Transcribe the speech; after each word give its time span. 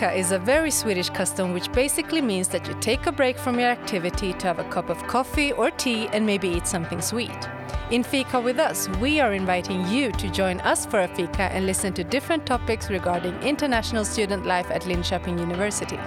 Fika 0.00 0.16
is 0.16 0.32
a 0.32 0.38
very 0.38 0.70
Swedish 0.70 1.10
custom 1.10 1.52
which 1.52 1.70
basically 1.72 2.22
means 2.22 2.48
that 2.48 2.66
you 2.66 2.72
take 2.80 3.04
a 3.04 3.12
break 3.12 3.36
from 3.36 3.60
your 3.60 3.68
activity 3.68 4.32
to 4.32 4.46
have 4.46 4.58
a 4.58 4.64
cup 4.70 4.88
of 4.88 4.96
coffee 5.06 5.52
or 5.52 5.70
tea 5.70 6.08
and 6.14 6.24
maybe 6.24 6.48
eat 6.48 6.66
something 6.66 7.02
sweet. 7.02 7.50
In 7.90 8.02
Fika 8.02 8.40
with 8.40 8.58
us, 8.58 8.88
we 8.96 9.20
are 9.20 9.34
inviting 9.34 9.86
you 9.88 10.10
to 10.12 10.30
join 10.30 10.58
us 10.60 10.86
for 10.86 11.00
a 11.00 11.08
fika 11.08 11.52
and 11.52 11.66
listen 11.66 11.92
to 11.92 12.02
different 12.02 12.46
topics 12.46 12.88
regarding 12.88 13.34
international 13.42 14.06
student 14.06 14.46
life 14.46 14.70
at 14.70 14.84
Linköping 14.84 15.38
University. 15.38 15.98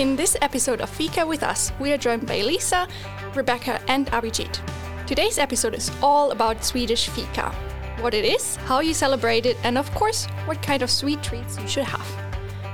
In 0.00 0.14
this 0.14 0.36
episode 0.40 0.80
of 0.80 0.88
Fika 0.88 1.26
with 1.26 1.42
Us, 1.42 1.72
we 1.80 1.92
are 1.92 1.98
joined 1.98 2.28
by 2.28 2.42
Lisa, 2.42 2.86
Rebecca, 3.34 3.80
and 3.88 4.06
Abhijit. 4.12 4.60
Today's 5.06 5.38
episode 5.38 5.74
is 5.74 5.90
all 6.02 6.30
about 6.30 6.64
Swedish 6.64 7.08
Fika 7.08 7.54
what 8.00 8.12
it 8.12 8.24
is, 8.24 8.56
how 8.66 8.80
you 8.80 8.92
celebrate 8.92 9.46
it, 9.46 9.56
and 9.64 9.78
of 9.78 9.90
course, 9.94 10.26
what 10.44 10.60
kind 10.60 10.82
of 10.82 10.90
sweet 10.90 11.22
treats 11.22 11.58
you 11.58 11.66
should 11.66 11.84
have. 11.84 12.06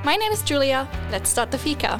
My 0.04 0.16
name 0.16 0.32
is 0.32 0.42
Julia. 0.42 0.88
Let's 1.12 1.30
start 1.30 1.52
the 1.52 1.58
Fika. 1.58 1.98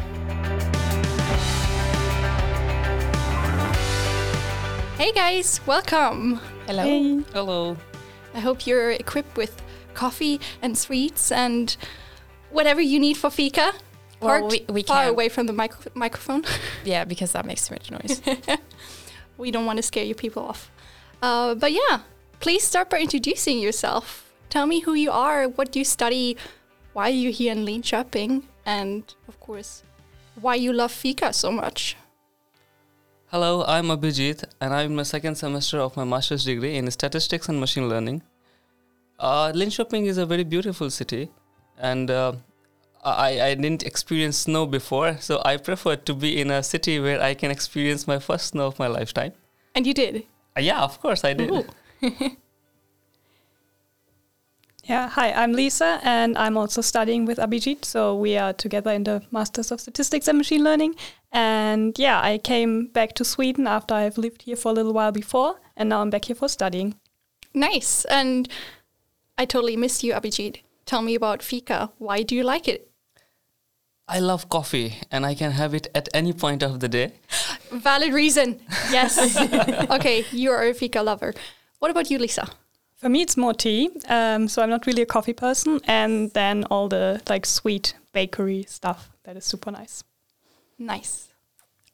Hey 4.98 5.12
guys, 5.12 5.60
welcome. 5.66 6.40
Hello. 6.66 6.82
Hey. 6.82 7.22
Hello. 7.32 7.76
I 8.34 8.40
hope 8.40 8.66
you're 8.66 8.90
equipped 8.90 9.36
with 9.36 9.62
coffee 9.94 10.40
and 10.60 10.76
sweets 10.76 11.30
and 11.30 11.76
whatever 12.50 12.80
you 12.80 12.98
need 12.98 13.16
for 13.16 13.30
Fika. 13.30 13.74
Well, 14.20 14.40
Parked 14.40 14.50
we- 14.68 14.74
we 14.74 14.82
far 14.82 15.04
can't. 15.04 15.10
away 15.10 15.28
from 15.28 15.46
the 15.46 15.52
micro- 15.52 15.92
microphone. 15.94 16.44
Yeah, 16.84 17.04
because 17.04 17.30
that 17.32 17.46
makes 17.46 17.68
too 17.68 17.74
much 17.74 17.90
noise. 17.92 18.20
we 19.41 19.51
don't 19.51 19.66
want 19.66 19.79
to 19.79 19.83
scare 19.83 20.05
you 20.05 20.15
people 20.15 20.45
off. 20.45 20.71
Uh, 21.23 21.55
but 21.55 21.73
yeah, 21.73 22.01
please 22.38 22.63
start 22.63 22.91
by 22.91 23.01
introducing 23.01 23.59
yourself. 23.59 24.30
Tell 24.51 24.66
me 24.66 24.80
who 24.80 24.95
you 24.95 25.10
are, 25.10 25.49
what 25.49 25.74
you 25.74 25.85
study, 25.85 26.37
why 26.93 27.09
you're 27.09 27.33
here 27.33 27.52
in 27.52 27.65
Linköping, 27.65 28.43
and 28.66 29.02
of 29.29 29.38
course, 29.41 29.83
why 30.41 30.55
you 30.55 30.73
love 30.73 30.93
Fika 30.93 31.33
so 31.33 31.51
much. 31.51 31.96
Hello, 33.29 33.65
I'm 33.66 33.87
Abhijit, 33.87 34.45
and 34.61 34.74
I'm 34.74 34.91
in 34.91 34.96
my 34.96 35.05
second 35.05 35.37
semester 35.37 35.79
of 35.79 35.96
my 35.96 36.05
master's 36.05 36.45
degree 36.45 36.77
in 36.77 36.91
statistics 36.91 37.49
and 37.49 37.61
machine 37.61 37.88
learning. 37.88 38.23
Uh, 39.18 39.52
Linköping 39.52 40.07
is 40.07 40.18
a 40.18 40.27
very 40.27 40.43
beautiful 40.45 40.91
city, 40.91 41.30
and 41.79 42.11
uh, 42.11 42.33
I, 43.02 43.40
I 43.40 43.54
didn't 43.54 43.82
experience 43.82 44.37
snow 44.37 44.66
before, 44.66 45.16
so 45.18 45.40
I 45.45 45.56
prefer 45.56 45.96
to 45.96 46.15
be 46.15 46.40
in 46.40 46.51
a 46.51 46.62
city 46.62 47.01
where 47.01 47.20
I 47.23 47.34
can 47.34 47.51
experience 47.51 48.06
my 48.06 48.18
first 48.18 48.48
snow 48.48 48.66
of 48.66 48.79
my 48.79 48.87
lifetime. 48.87 49.32
And 49.74 49.87
you 49.87 49.95
did. 49.95 50.24
Uh, 50.56 50.60
yeah, 50.60 50.82
of 50.82 51.01
course 51.01 51.24
I 51.24 51.34
did. 51.34 51.66
Yeah, 54.84 55.09
hi, 55.09 55.30
I'm 55.30 55.52
Lisa, 55.52 56.01
and 56.02 56.37
I'm 56.37 56.56
also 56.56 56.80
studying 56.80 57.24
with 57.24 57.38
Abhijit. 57.38 57.84
So 57.84 58.16
we 58.16 58.37
are 58.37 58.52
together 58.52 58.90
in 58.90 59.04
the 59.04 59.23
Masters 59.30 59.71
of 59.71 59.80
Statistics 59.80 60.26
and 60.26 60.37
Machine 60.37 60.65
Learning. 60.65 60.96
And 61.30 61.96
yeah, 61.96 62.21
I 62.21 62.38
came 62.38 62.87
back 62.87 63.15
to 63.15 63.24
Sweden 63.24 63.68
after 63.68 63.95
I've 63.95 64.19
lived 64.19 64.43
here 64.43 64.56
for 64.56 64.71
a 64.71 64.75
little 64.75 64.93
while 64.93 65.12
before, 65.12 65.60
and 65.76 65.91
now 65.91 66.00
I'm 66.00 66.10
back 66.10 66.25
here 66.25 66.34
for 66.34 66.48
studying. 66.48 66.97
Nice. 67.54 68.04
And 68.06 68.48
I 69.38 69.44
totally 69.44 69.76
missed 69.76 70.03
you, 70.03 70.12
Abhijit. 70.12 70.62
Tell 70.87 71.03
me 71.03 71.15
about 71.15 71.43
Fika. 71.43 71.93
Why 71.98 72.25
do 72.25 72.34
you 72.34 72.43
like 72.43 72.66
it? 72.66 72.90
I 74.12 74.19
love 74.19 74.48
coffee, 74.48 74.97
and 75.12 75.25
I 75.25 75.36
can 75.36 75.53
have 75.53 75.72
it 75.72 75.86
at 75.94 76.08
any 76.12 76.32
point 76.32 76.65
of 76.65 76.81
the 76.81 76.88
day. 76.88 77.12
Valid 77.71 78.12
reason. 78.12 78.60
Yes. 78.91 79.37
okay, 79.91 80.25
you 80.32 80.50
are 80.50 80.66
a 80.66 80.75
Fika 80.75 81.00
lover. 81.00 81.32
What 81.78 81.93
about 81.93 82.10
you, 82.10 82.19
Lisa? 82.19 82.49
For 82.97 83.09
me, 83.09 83.22
it's 83.22 83.37
more 83.37 83.54
tea. 83.54 83.88
Um, 84.09 84.49
so 84.49 84.62
I'm 84.62 84.69
not 84.69 84.84
really 84.84 85.03
a 85.03 85.06
coffee 85.06 85.32
person. 85.32 85.81
And 85.84 86.32
then 86.32 86.65
all 86.65 86.88
the 86.88 87.22
like 87.28 87.47
sweet 87.47 87.94
bakery 88.12 88.65
stuff 88.65 89.10
that 89.22 89.37
is 89.37 89.44
super 89.44 89.70
nice. 89.70 90.03
Nice. 90.76 91.28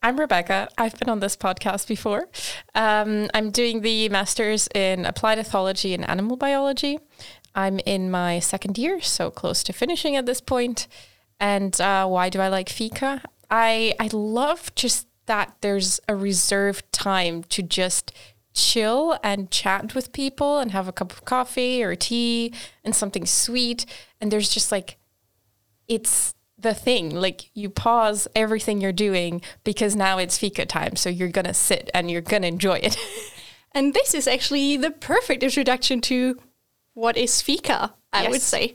I'm 0.03 0.19
Rebecca. 0.19 0.69
I've 0.79 0.99
been 0.99 1.11
on 1.11 1.21
this 1.21 1.37
podcast 1.37 1.87
before. 1.87 2.29
Um, 2.75 3.29
I'm 3.35 3.51
doing 3.51 3.83
the 3.83 4.09
master's 4.09 4.69
in 4.75 5.05
applied 5.05 5.39
ethology 5.39 5.93
and 5.93 6.09
animal 6.09 6.39
biology. 6.39 6.99
I'm 7.55 7.79
in 7.81 8.11
my 8.11 8.39
second 8.39 8.79
year, 8.79 9.03
so 9.03 9.31
close 9.31 9.63
to 9.65 9.75
finishing 9.75 10.17
at 10.17 10.25
this 10.25 10.41
point. 10.41 10.89
And 11.39 11.79
uh, 11.81 12.07
why 12.07 12.29
do 12.29 12.41
I 12.41 12.49
like 12.49 12.69
Fika? 12.69 13.23
I 13.51 13.95
I 14.01 14.09
love 14.13 14.75
just 14.75 15.07
that 15.27 15.57
there's 15.61 16.01
a 16.09 16.15
reserved 16.15 16.91
time 16.93 17.43
to 17.45 17.63
just 17.63 18.13
chill 18.55 19.19
and 19.23 19.51
chat 19.51 19.95
with 19.95 20.13
people 20.13 20.59
and 20.59 20.71
have 20.71 20.89
a 20.89 20.93
cup 20.93 21.13
of 21.13 21.25
coffee 21.25 21.83
or 21.83 21.95
tea 21.95 22.55
and 22.85 22.95
something 22.95 23.27
sweet. 23.27 23.85
And 24.21 24.31
there's 24.31 24.49
just 24.49 24.73
like 24.73 24.97
it's 25.89 26.35
the 26.59 26.75
thing. 26.75 27.15
Like 27.15 27.51
you 27.55 27.69
pause 27.69 28.27
everything 28.35 28.81
you're 28.81 28.93
doing 28.93 29.43
because 29.63 29.95
now 29.95 30.19
it's 30.19 30.39
fika 30.39 30.65
time. 30.65 30.97
So 30.97 31.11
you're 31.11 31.29
gonna 31.29 31.55
sit 31.55 31.91
and 31.93 32.11
you're 32.11 32.23
gonna 32.23 32.47
enjoy 32.47 32.79
it. 32.83 32.97
And 33.77 33.93
this 33.93 34.15
is 34.15 34.27
actually 34.27 34.79
the 34.79 34.91
perfect 34.91 35.43
introduction 35.43 36.01
to 36.03 36.41
what 36.95 37.19
is 37.19 37.43
fika, 37.43 37.93
I 38.11 38.27
would 38.31 38.41
say. 38.41 38.73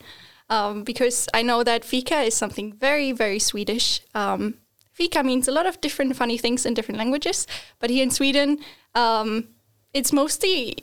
Um, 0.52 0.84
because 0.84 1.30
I 1.34 1.44
know 1.44 1.64
that 1.64 1.86
fika 1.86 2.24
is 2.24 2.36
something 2.36 2.74
very, 2.74 3.14
very 3.14 3.40
Swedish. 3.40 4.02
Um, 4.14 4.56
fika 4.92 5.24
means 5.24 5.48
a 5.48 5.52
lot 5.52 5.66
of 5.66 5.80
different 5.80 6.18
funny 6.18 6.38
things 6.38 6.66
in 6.66 6.74
different 6.74 6.98
languages, 6.98 7.48
but 7.80 7.90
here 7.90 8.04
in 8.04 8.12
Sweden, 8.12 8.60
um, 8.94 9.48
it's 9.94 10.12
mostly 10.12 10.76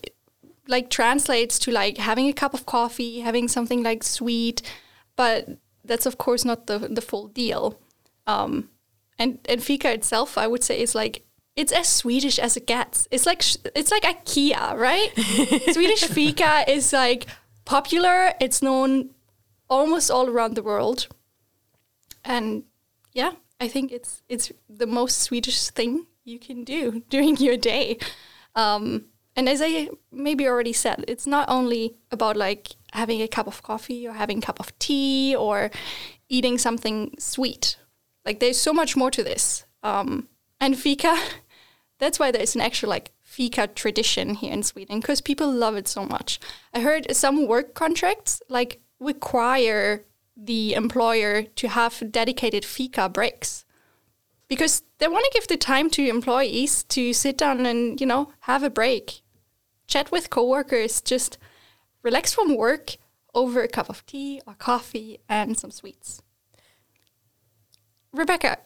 like 0.69 0.89
translates 0.89 1.59
to 1.59 1.71
like 1.71 1.99
having 1.99 2.29
a 2.29 2.33
cup 2.33 2.55
of 2.55 2.65
coffee, 2.65 3.21
having 3.21 3.47
something 3.47 3.83
like 3.83 4.03
sweet, 4.05 4.63
but 5.17 5.47
that's 5.85 6.07
of 6.07 6.17
course 6.17 6.47
not 6.47 6.67
the 6.67 6.79
the 6.79 7.03
full 7.03 7.29
deal. 7.29 7.79
Um, 8.27 8.71
and 9.19 9.39
and 9.47 9.63
fika 9.63 9.93
itself, 9.93 10.39
I 10.39 10.47
would 10.47 10.65
say, 10.65 10.81
is 10.81 10.95
like 10.95 11.27
it's 11.57 11.73
as 11.73 11.89
Swedish 11.89 12.39
as 12.39 12.57
it 12.57 12.67
gets. 12.67 13.07
It's 13.11 13.27
like 13.27 13.43
it's 13.77 13.91
like 13.91 14.05
IKEA, 14.05 14.79
right? 14.79 15.11
Swedish 15.75 16.05
fika 16.05 16.65
is 16.67 16.95
like 16.95 17.27
popular. 17.67 18.33
It's 18.41 18.63
known 18.63 19.11
almost 19.69 20.11
all 20.11 20.29
around 20.29 20.55
the 20.55 20.63
world, 20.63 21.09
and 22.25 22.65
yeah, 23.13 23.33
I 23.61 23.69
think 23.69 23.93
it's 23.93 24.23
it's 24.29 24.53
the 24.69 24.87
most 24.87 25.21
Swedish 25.23 25.71
thing 25.71 26.07
you 26.25 26.39
can 26.39 26.65
do 26.65 27.03
during 27.11 27.37
your 27.37 27.57
day. 27.57 27.99
Um, 28.55 29.07
and 29.37 29.49
as 29.49 29.63
I 29.63 29.91
maybe 30.11 30.49
already 30.49 30.73
said, 30.73 31.05
it's 31.07 31.27
not 31.27 31.49
only 31.49 31.97
about 32.11 32.37
like 32.37 32.71
having 32.93 33.23
a 33.23 33.29
cup 33.29 33.47
of 33.47 33.63
coffee 33.63 34.07
or 34.07 34.15
having 34.15 34.39
a 34.39 34.47
cup 34.47 34.59
of 34.59 34.77
tea 34.81 35.37
or 35.37 35.71
eating 36.29 36.59
something 36.59 37.15
sweet. 37.19 37.77
Like 38.25 38.41
there's 38.41 38.61
so 38.61 38.73
much 38.73 38.97
more 38.97 39.13
to 39.13 39.23
this. 39.23 39.65
Um, 39.85 40.29
and 40.61 40.77
fika, 40.77 41.17
that's 41.99 42.19
why 42.19 42.33
there's 42.33 42.57
an 42.57 42.61
actual 42.61 42.89
like 42.89 43.13
fika 43.23 43.69
tradition 43.69 44.35
here 44.35 44.53
in 44.53 44.65
Sweden 44.65 44.99
because 44.99 45.21
people 45.21 45.51
love 45.53 45.77
it 45.77 45.87
so 45.87 46.05
much. 46.05 46.41
I 46.75 46.81
heard 46.81 47.15
some 47.15 47.47
work 47.47 47.75
contracts 47.75 48.43
like 48.49 48.81
require 49.01 50.05
the 50.37 50.75
employer 50.75 51.43
to 51.43 51.69
have 51.69 52.13
dedicated 52.13 52.65
fika 52.65 53.09
breaks. 53.09 53.65
Because 54.49 54.83
they 54.99 55.09
want 55.09 55.25
to 55.25 55.39
give 55.39 55.49
the 55.49 55.57
time 55.57 55.91
to 55.91 56.09
employees 56.09 56.83
to 56.85 57.13
sit 57.13 57.37
down 57.37 57.67
and 57.67 58.01
you 58.01 58.07
know 58.07 58.33
have 58.41 58.63
a 58.63 58.71
break. 58.71 59.23
Chat 59.87 60.11
with 60.11 60.31
coworkers 60.31 61.01
just 61.01 61.39
relax 62.03 62.33
from 62.33 62.57
work 62.57 62.97
over 63.35 63.63
a 63.63 63.69
cup 63.69 63.89
of 63.89 64.05
tea 64.07 64.41
or 64.47 64.55
coffee 64.55 65.19
and 65.29 65.59
some 65.59 65.71
sweets. 65.71 66.23
Rebecca 68.13 68.59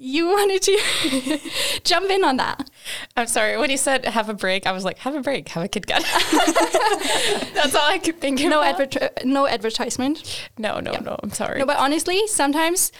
you 0.00 0.26
wanted 0.26 0.62
to 0.62 1.40
jump 1.84 2.08
in 2.10 2.22
on 2.24 2.36
that 2.36 2.70
I'm 3.16 3.26
sorry. 3.26 3.56
When 3.58 3.68
you 3.70 3.76
said 3.76 4.04
have 4.04 4.28
a 4.28 4.34
break, 4.34 4.66
I 4.66 4.72
was 4.72 4.84
like, 4.84 4.98
have 4.98 5.14
a 5.16 5.20
break, 5.20 5.48
have 5.48 5.64
a 5.64 5.68
Kit 5.68 5.86
Kat. 5.86 6.02
That's 7.54 7.74
all 7.74 7.88
I 7.88 7.98
could 7.98 8.20
think 8.20 8.40
no 8.40 8.60
about. 8.62 8.94
adver- 8.96 9.10
no 9.24 9.46
advertisement 9.46 10.48
no, 10.58 10.80
no, 10.80 10.92
no. 10.92 11.16
I'm 11.22 11.30
sorry. 11.30 11.58
no 11.58 11.66
but 11.66 11.78
honestly 11.78 12.26
sometimes 12.26 12.92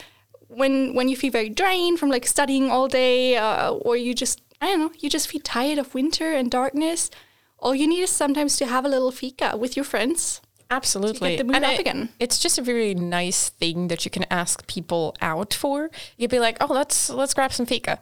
when 0.49 0.95
when 0.95 1.09
you 1.09 1.17
feel 1.17 1.31
very 1.31 1.49
drained 1.49 1.99
from 1.99 2.11
like 2.11 2.27
studying 2.27 2.71
all 2.71 2.89
day 2.89 3.37
uh, 3.37 3.71
or 3.73 3.97
you 3.97 4.15
just 4.15 4.41
i 4.61 4.67
don't 4.67 4.81
know 4.81 4.91
you 4.99 5.09
just 5.11 5.29
feel 5.29 5.41
tired 5.45 5.79
of 5.79 5.95
winter 5.95 6.33
and 6.33 6.51
darkness 6.51 7.11
all 7.59 7.75
you 7.75 7.87
need 7.87 8.01
is 8.03 8.11
sometimes 8.11 8.57
to 8.57 8.67
have 8.67 8.85
a 8.85 8.89
little 8.89 9.11
fika 9.13 9.57
with 9.57 9.77
your 9.77 9.85
friends 9.85 10.41
Absolutely. 10.71 11.39
And 11.39 11.55
up 11.65 11.75
it- 11.75 11.81
again. 11.81 12.11
It's 12.19 12.39
just 12.39 12.59
a 12.59 12.63
very 12.63 12.95
nice 12.95 13.49
thing 13.49 13.89
that 13.89 14.05
you 14.05 14.11
can 14.11 14.25
ask 14.31 14.67
people 14.67 15.17
out 15.21 15.55
for. 15.55 15.91
You'd 16.17 16.31
be 16.31 16.39
like, 16.39 16.59
"Oh, 16.61 16.73
let's 16.73 17.09
let's 17.11 17.35
grab 17.35 17.53
some 17.53 17.67
fika," 17.67 17.99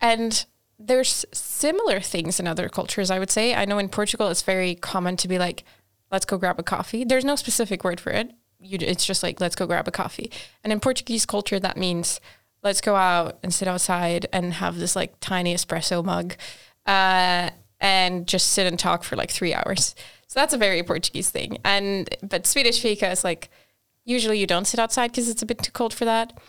and 0.00 0.44
there's 0.78 1.24
similar 1.32 2.00
things 2.00 2.38
in 2.38 2.46
other 2.46 2.68
cultures. 2.68 3.10
I 3.10 3.18
would 3.18 3.30
say. 3.30 3.54
I 3.54 3.64
know 3.64 3.78
in 3.78 3.88
Portugal, 3.88 4.28
it's 4.28 4.42
very 4.42 4.74
common 4.74 5.16
to 5.18 5.28
be 5.28 5.38
like, 5.38 5.64
"Let's 6.12 6.24
go 6.24 6.38
grab 6.38 6.58
a 6.58 6.62
coffee." 6.62 7.04
There's 7.04 7.24
no 7.24 7.36
specific 7.36 7.82
word 7.84 8.00
for 8.00 8.10
it. 8.10 8.30
You, 8.60 8.78
it's 8.80 9.04
just 9.04 9.22
like, 9.22 9.40
"Let's 9.40 9.56
go 9.56 9.66
grab 9.66 9.88
a 9.88 9.90
coffee," 9.90 10.30
and 10.62 10.72
in 10.72 10.80
Portuguese 10.80 11.26
culture, 11.26 11.58
that 11.58 11.76
means 11.76 12.20
let's 12.62 12.80
go 12.80 12.94
out 12.96 13.38
and 13.42 13.52
sit 13.52 13.68
outside 13.68 14.26
and 14.32 14.54
have 14.54 14.78
this 14.78 14.94
like 14.94 15.18
tiny 15.20 15.54
espresso 15.54 16.04
mug. 16.04 16.34
Uh, 16.86 17.50
and 17.80 18.26
just 18.26 18.50
sit 18.50 18.66
and 18.66 18.78
talk 18.78 19.04
for 19.04 19.14
like 19.16 19.30
three 19.30 19.52
hours. 19.52 19.94
So 20.34 20.40
that's 20.40 20.52
a 20.52 20.58
very 20.58 20.82
Portuguese 20.82 21.30
thing. 21.30 21.58
And 21.64 22.12
but 22.20 22.44
Swedish 22.44 22.80
fika 22.82 23.08
is 23.08 23.22
like 23.22 23.50
usually 24.04 24.40
you 24.40 24.48
don't 24.48 24.64
sit 24.64 24.80
outside 24.80 25.12
because 25.12 25.28
it's 25.28 25.42
a 25.42 25.46
bit 25.46 25.62
too 25.62 25.70
cold 25.70 25.94
for 25.94 26.04
that. 26.06 26.40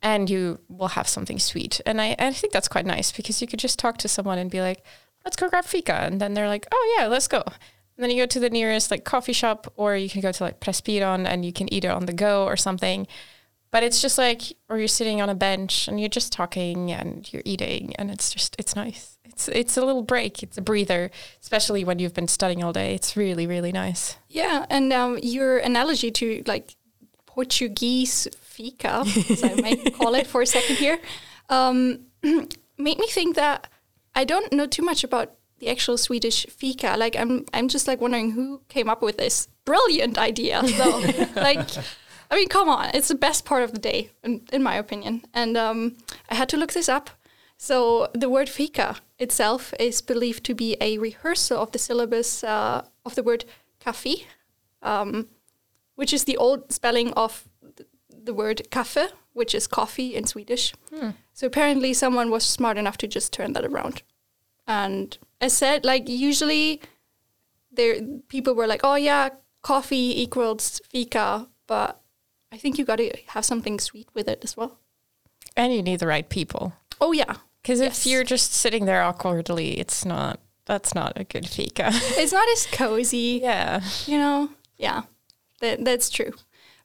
And 0.00 0.30
you 0.30 0.60
will 0.70 0.88
have 0.88 1.06
something 1.06 1.38
sweet. 1.38 1.78
And 1.84 2.00
I, 2.00 2.16
I 2.18 2.32
think 2.32 2.54
that's 2.54 2.68
quite 2.68 2.86
nice 2.86 3.12
because 3.12 3.42
you 3.42 3.46
could 3.46 3.58
just 3.58 3.78
talk 3.78 3.98
to 3.98 4.08
someone 4.08 4.38
and 4.38 4.50
be 4.50 4.62
like, 4.62 4.82
let's 5.26 5.36
go 5.36 5.50
grab 5.50 5.66
fika. 5.66 5.92
And 5.92 6.22
then 6.22 6.32
they're 6.32 6.48
like, 6.48 6.66
oh, 6.72 6.96
yeah, 6.96 7.06
let's 7.06 7.28
go. 7.28 7.42
And 7.46 7.98
then 7.98 8.10
you 8.10 8.22
go 8.22 8.26
to 8.26 8.40
the 8.40 8.48
nearest 8.48 8.90
like 8.90 9.04
coffee 9.04 9.34
shop 9.34 9.70
or 9.76 9.94
you 9.94 10.08
can 10.08 10.22
go 10.22 10.32
to 10.32 10.42
like 10.42 10.60
Pressbyrån 10.60 11.26
and 11.26 11.44
you 11.44 11.52
can 11.52 11.70
eat 11.70 11.84
it 11.84 11.88
on 11.88 12.06
the 12.06 12.14
go 12.14 12.46
or 12.46 12.56
something. 12.56 13.06
But 13.74 13.82
it's 13.82 14.00
just 14.00 14.18
like, 14.18 14.56
or 14.68 14.78
you're 14.78 14.86
sitting 14.86 15.20
on 15.20 15.28
a 15.28 15.34
bench 15.34 15.88
and 15.88 15.98
you're 15.98 16.08
just 16.08 16.32
talking 16.32 16.92
and 16.92 17.28
you're 17.32 17.42
eating 17.44 17.92
and 17.96 18.08
it's 18.08 18.32
just, 18.32 18.54
it's 18.56 18.76
nice. 18.76 19.18
It's, 19.24 19.48
it's 19.48 19.76
a 19.76 19.84
little 19.84 20.04
break. 20.04 20.44
It's 20.44 20.56
a 20.56 20.62
breather, 20.62 21.10
especially 21.42 21.82
when 21.82 21.98
you've 21.98 22.14
been 22.14 22.28
studying 22.28 22.62
all 22.62 22.72
day. 22.72 22.94
It's 22.94 23.16
really, 23.16 23.48
really 23.48 23.72
nice. 23.72 24.16
Yeah, 24.28 24.64
and 24.70 24.92
um, 24.92 25.18
your 25.24 25.58
analogy 25.58 26.12
to 26.12 26.44
like 26.46 26.76
Portuguese 27.26 28.28
fika, 28.38 29.02
as 29.28 29.42
I 29.42 29.54
might 29.56 29.92
call 29.98 30.14
it 30.14 30.28
for 30.28 30.40
a 30.40 30.46
second 30.46 30.76
here, 30.76 31.00
um, 31.48 31.98
made 32.22 33.00
me 33.00 33.08
think 33.08 33.34
that 33.34 33.66
I 34.14 34.22
don't 34.22 34.52
know 34.52 34.68
too 34.68 34.82
much 34.82 35.02
about 35.02 35.34
the 35.58 35.68
actual 35.68 35.98
Swedish 35.98 36.46
fika. 36.46 36.94
Like 36.96 37.16
I'm, 37.16 37.44
I'm 37.52 37.66
just 37.66 37.88
like 37.88 38.00
wondering 38.00 38.30
who 38.30 38.60
came 38.68 38.88
up 38.88 39.02
with 39.02 39.18
this 39.18 39.48
brilliant 39.64 40.16
idea. 40.16 40.62
Though, 40.62 41.00
like, 41.34 41.68
I 42.34 42.36
mean, 42.38 42.48
come 42.48 42.68
on, 42.68 42.90
it's 42.94 43.06
the 43.06 43.14
best 43.14 43.44
part 43.44 43.62
of 43.62 43.70
the 43.70 43.78
day, 43.78 44.10
in, 44.24 44.40
in 44.52 44.60
my 44.60 44.74
opinion. 44.74 45.24
And 45.32 45.56
um, 45.56 45.96
I 46.28 46.34
had 46.34 46.48
to 46.48 46.56
look 46.56 46.72
this 46.72 46.88
up. 46.88 47.10
So 47.56 48.08
the 48.12 48.28
word 48.28 48.48
fika 48.48 48.96
itself 49.20 49.72
is 49.78 50.02
believed 50.02 50.42
to 50.46 50.54
be 50.54 50.76
a 50.80 50.98
rehearsal 50.98 51.62
of 51.62 51.70
the 51.70 51.78
syllabus 51.78 52.42
uh, 52.42 52.86
of 53.06 53.14
the 53.14 53.22
word 53.22 53.44
kaffe, 53.78 54.24
um, 54.82 55.28
which 55.94 56.12
is 56.12 56.24
the 56.24 56.36
old 56.36 56.72
spelling 56.72 57.12
of 57.12 57.44
th- 57.76 57.88
the 58.10 58.34
word 58.34 58.62
kaffe, 58.72 59.12
which 59.32 59.54
is 59.54 59.68
coffee 59.68 60.16
in 60.16 60.26
Swedish. 60.26 60.74
So 61.34 61.46
apparently, 61.46 61.94
someone 61.94 62.30
was 62.30 62.44
smart 62.44 62.76
enough 62.78 62.96
to 62.98 63.06
just 63.06 63.32
turn 63.32 63.52
that 63.52 63.64
around. 63.64 64.02
And 64.66 65.16
as 65.40 65.52
said, 65.52 65.84
like 65.84 66.08
usually, 66.08 66.80
there 67.70 67.94
people 68.26 68.54
were 68.56 68.66
like, 68.66 68.80
"Oh 68.82 68.96
yeah, 68.96 69.28
coffee 69.62 70.20
equals 70.20 70.80
fika," 70.90 71.46
but 71.68 72.00
I 72.54 72.58
think 72.58 72.78
you 72.78 72.84
got 72.84 72.96
to 72.96 73.10
have 73.34 73.44
something 73.44 73.80
sweet 73.80 74.08
with 74.14 74.28
it 74.28 74.40
as 74.44 74.56
well. 74.56 74.78
And 75.56 75.72
you 75.74 75.82
need 75.82 75.98
the 76.00 76.06
right 76.06 76.28
people. 76.28 76.72
Oh 77.00 77.12
yeah, 77.12 77.34
Because 77.62 77.80
Yes. 77.80 77.98
if 77.98 78.06
you're 78.10 78.24
just 78.24 78.52
sitting 78.54 78.84
there 78.86 79.02
awkwardly, 79.02 79.78
it's 79.80 80.04
not, 80.04 80.38
that's 80.64 80.94
not 80.94 81.12
a 81.18 81.24
good 81.24 81.48
fika. 81.48 81.88
it's 81.92 82.32
not 82.32 82.48
as 82.48 82.66
cozy. 82.66 83.40
yeah. 83.42 83.80
you 84.06 84.18
know 84.18 84.50
yeah 84.76 85.02
that, 85.60 85.84
that's 85.84 86.10
true 86.10 86.32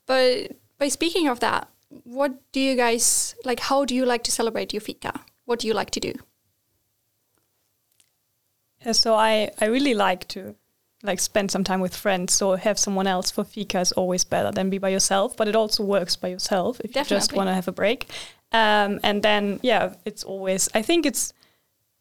but 0.06 0.52
by 0.78 0.88
speaking 0.88 1.28
of 1.28 1.40
that 1.40 1.68
what 2.04 2.32
do 2.52 2.60
you 2.60 2.76
guys 2.76 3.36
like 3.44 3.60
how 3.62 3.84
do 3.86 3.96
you 3.96 4.06
like 4.06 4.24
to 4.24 4.32
celebrate 4.32 4.72
your 4.74 4.80
fika 4.82 5.12
what 5.46 5.60
do 5.60 5.68
you 5.68 5.74
like 5.74 5.90
to 5.90 6.00
do 6.00 6.14
so 8.92 9.16
I, 9.16 9.50
I 9.60 9.66
really 9.66 9.94
like 9.96 10.28
to 10.30 10.56
like 11.04 11.20
spend 11.20 11.50
some 11.52 11.64
time 11.64 11.80
with 11.82 11.96
friends. 11.96 12.42
or 12.42 12.58
have 12.58 12.78
someone 12.78 13.08
else 13.08 13.32
for 13.32 13.44
fika 13.44 13.80
is 13.80 13.92
always 13.94 14.24
better 14.26 14.52
than 14.52 14.70
be 14.70 14.78
by 14.78 14.90
yourself. 14.90 15.36
But 15.38 15.48
it 15.48 15.56
also 15.56 15.84
works 15.84 16.16
by 16.16 16.28
yourself 16.30 16.80
if 16.84 16.96
you 16.96 17.04
just 17.04 17.34
want 17.34 17.48
to 17.48 17.54
have 17.54 17.68
a 17.68 17.72
break. 17.72 18.10
Um, 18.52 19.00
and 19.04 19.22
then 19.24 19.60
yeah, 19.64 19.94
it's 20.06 20.24
always 20.24 20.70
I 20.74 20.82
think 20.82 21.06
it's 21.06 21.34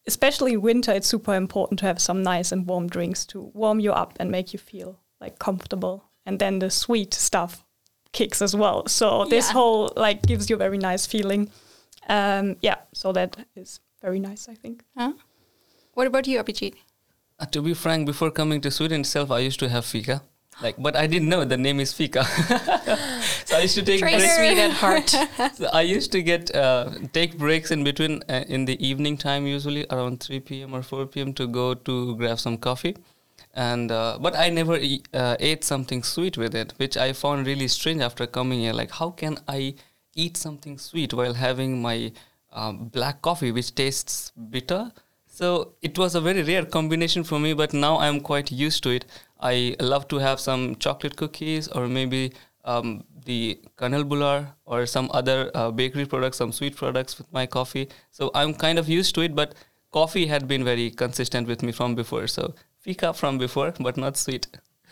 especially 0.07 0.57
winter. 0.57 0.93
It's 0.93 1.07
super 1.07 1.35
important 1.35 1.79
to 1.81 1.87
have 1.87 2.01
some 2.01 2.23
nice 2.23 2.53
and 2.53 2.67
warm 2.67 2.89
drinks 2.89 3.27
to 3.27 3.51
warm 3.55 3.81
you 3.81 3.93
up 3.93 4.15
and 4.19 4.31
make 4.31 4.53
you 4.53 4.59
feel 4.59 4.99
like 5.21 5.39
comfortable. 5.39 6.05
And 6.27 6.39
then 6.39 6.59
the 6.59 6.71
sweet 6.71 7.15
stuff 7.15 7.65
kicks 8.13 8.43
as 8.43 8.55
well. 8.57 8.87
So 8.89 9.25
this 9.27 9.47
Yeah. 9.49 9.53
whole 9.53 9.93
like 9.97 10.23
gives 10.27 10.49
you 10.51 10.57
a 10.57 10.59
very 10.59 10.79
nice 10.79 11.07
feeling. 11.07 11.51
Um, 12.09 12.57
yeah, 12.63 12.77
so 12.95 13.13
that 13.13 13.37
is 13.55 13.81
very 14.01 14.19
nice. 14.21 14.49
I 14.49 14.55
think. 14.55 14.83
huh 14.97 15.13
what 15.95 16.07
about 16.07 16.27
you 16.29 16.39
Abhijit? 16.43 16.75
Uh, 17.41 17.47
to 17.47 17.63
be 17.63 17.73
frank, 17.73 18.05
before 18.07 18.31
coming 18.33 18.61
to 18.61 18.71
Sweden 18.71 19.01
itself, 19.03 19.31
I 19.31 19.39
used 19.39 19.61
to 19.61 19.69
have 19.69 19.85
fika. 19.85 20.23
Like, 20.61 20.75
but 20.77 20.97
I 20.97 21.07
didn't 21.07 21.29
know 21.29 21.45
the 21.45 21.57
name 21.57 21.79
is 21.79 21.93
fika. 21.93 22.25
so 23.45 23.57
I 23.57 23.61
used 23.61 23.77
to 23.77 23.83
take 23.85 24.01
Traitor. 24.01 24.19
breaks. 24.19 24.37
Sweet 24.37 24.59
at 24.59 24.73
heart. 24.73 25.15
So 25.55 25.69
I 25.73 25.83
used 25.83 26.11
to 26.13 26.23
get 26.23 26.53
uh, 26.55 26.91
take 27.13 27.39
breaks 27.39 27.71
in 27.71 27.85
between 27.85 28.25
uh, 28.29 28.43
in 28.49 28.65
the 28.65 28.77
evening 28.85 29.17
time, 29.17 29.47
usually 29.47 29.87
around 29.89 30.19
3 30.21 30.41
p.m. 30.41 30.75
or 30.75 30.83
4 30.83 31.07
p.m. 31.07 31.33
to 31.35 31.47
go 31.47 31.75
to 31.75 32.17
grab 32.17 32.41
some 32.41 32.59
coffee. 32.59 32.97
And 33.55 33.93
uh, 33.93 34.19
but 34.21 34.35
I 34.37 34.51
never 34.51 34.77
e- 34.77 35.05
uh, 35.15 35.37
ate 35.39 35.63
something 35.63 36.03
sweet 36.03 36.37
with 36.37 36.57
it, 36.57 36.75
which 36.79 36.97
I 36.97 37.13
found 37.13 37.47
really 37.47 37.69
strange 37.69 38.01
after 38.03 38.27
coming 38.27 38.61
here. 38.61 38.73
Like, 38.73 38.91
how 38.91 39.11
can 39.11 39.39
I 39.47 39.77
eat 40.17 40.37
something 40.37 40.77
sweet 40.77 41.15
while 41.15 41.35
having 41.35 41.81
my 41.81 42.11
um, 42.53 42.89
black 42.89 43.23
coffee, 43.23 43.53
which 43.53 43.77
tastes 43.77 44.33
bitter? 44.51 44.91
So 45.39 45.75
it 45.83 45.97
was 45.97 46.17
a 46.17 46.21
very 46.21 46.43
rare 46.43 46.65
combination 46.65 47.23
for 47.23 47.39
me, 47.39 47.53
but 47.53 47.73
now 47.73 47.97
I'm 47.99 48.19
quite 48.19 48.51
used 48.51 48.83
to 48.83 48.91
it. 48.91 49.05
I 49.41 49.77
love 49.79 50.09
to 50.09 50.19
have 50.19 50.41
some 50.41 50.75
chocolate 50.77 51.17
cookies 51.17 51.69
or 51.69 51.87
maybe 51.87 52.33
um, 52.65 53.05
the 53.25 53.61
kanelbullar 53.77 54.49
or 54.65 54.85
some 54.85 55.09
other 55.15 55.53
uh, 55.55 55.71
bakery 55.71 56.07
products, 56.07 56.39
some 56.39 56.51
sweet 56.51 56.75
products 56.75 57.19
with 57.19 57.33
my 57.33 57.47
coffee. 57.47 57.89
So 58.11 58.33
I'm 58.35 58.53
kind 58.53 58.81
of 58.81 58.89
used 58.89 59.15
to 59.15 59.21
it, 59.21 59.37
but 59.37 59.55
coffee 59.93 60.27
had 60.27 60.49
been 60.49 60.65
very 60.65 60.91
consistent 60.91 61.47
with 61.47 61.63
me 61.63 61.71
from 61.71 61.95
before. 61.95 62.27
So 62.27 62.57
fika 62.81 63.15
from 63.15 63.39
before, 63.39 63.73
but 63.79 63.97
not 63.97 64.17
sweet. 64.17 64.49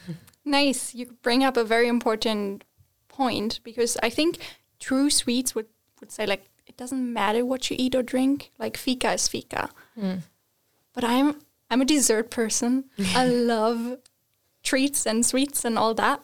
nice 0.45 0.95
you 0.95 1.07
bring 1.23 1.43
up 1.43 1.57
a 1.57 1.65
very 1.65 1.89
important 1.89 2.63
point 3.09 3.59
because 3.65 3.97
i 4.01 4.09
think 4.09 4.39
true 4.79 5.11
sweets 5.11 5.57
would, 5.57 5.67
would 5.99 6.13
say 6.13 6.25
like 6.25 6.45
it 6.67 6.77
doesn't 6.77 7.13
matter 7.13 7.45
what 7.45 7.69
you 7.69 7.77
eat 7.77 7.97
or 7.97 8.03
drink 8.05 8.53
like 8.57 8.77
fika 8.77 9.13
is 9.15 9.27
fika 9.27 9.71
but 10.97 11.05
i'm 11.05 11.37
i'm 11.71 11.81
a 11.81 11.85
dessert 11.85 12.31
person. 12.31 12.85
I 13.15 13.27
love 13.53 13.99
treats 14.65 15.07
and 15.07 15.25
sweets 15.25 15.65
and 15.65 15.79
all 15.79 15.95
that. 15.95 16.21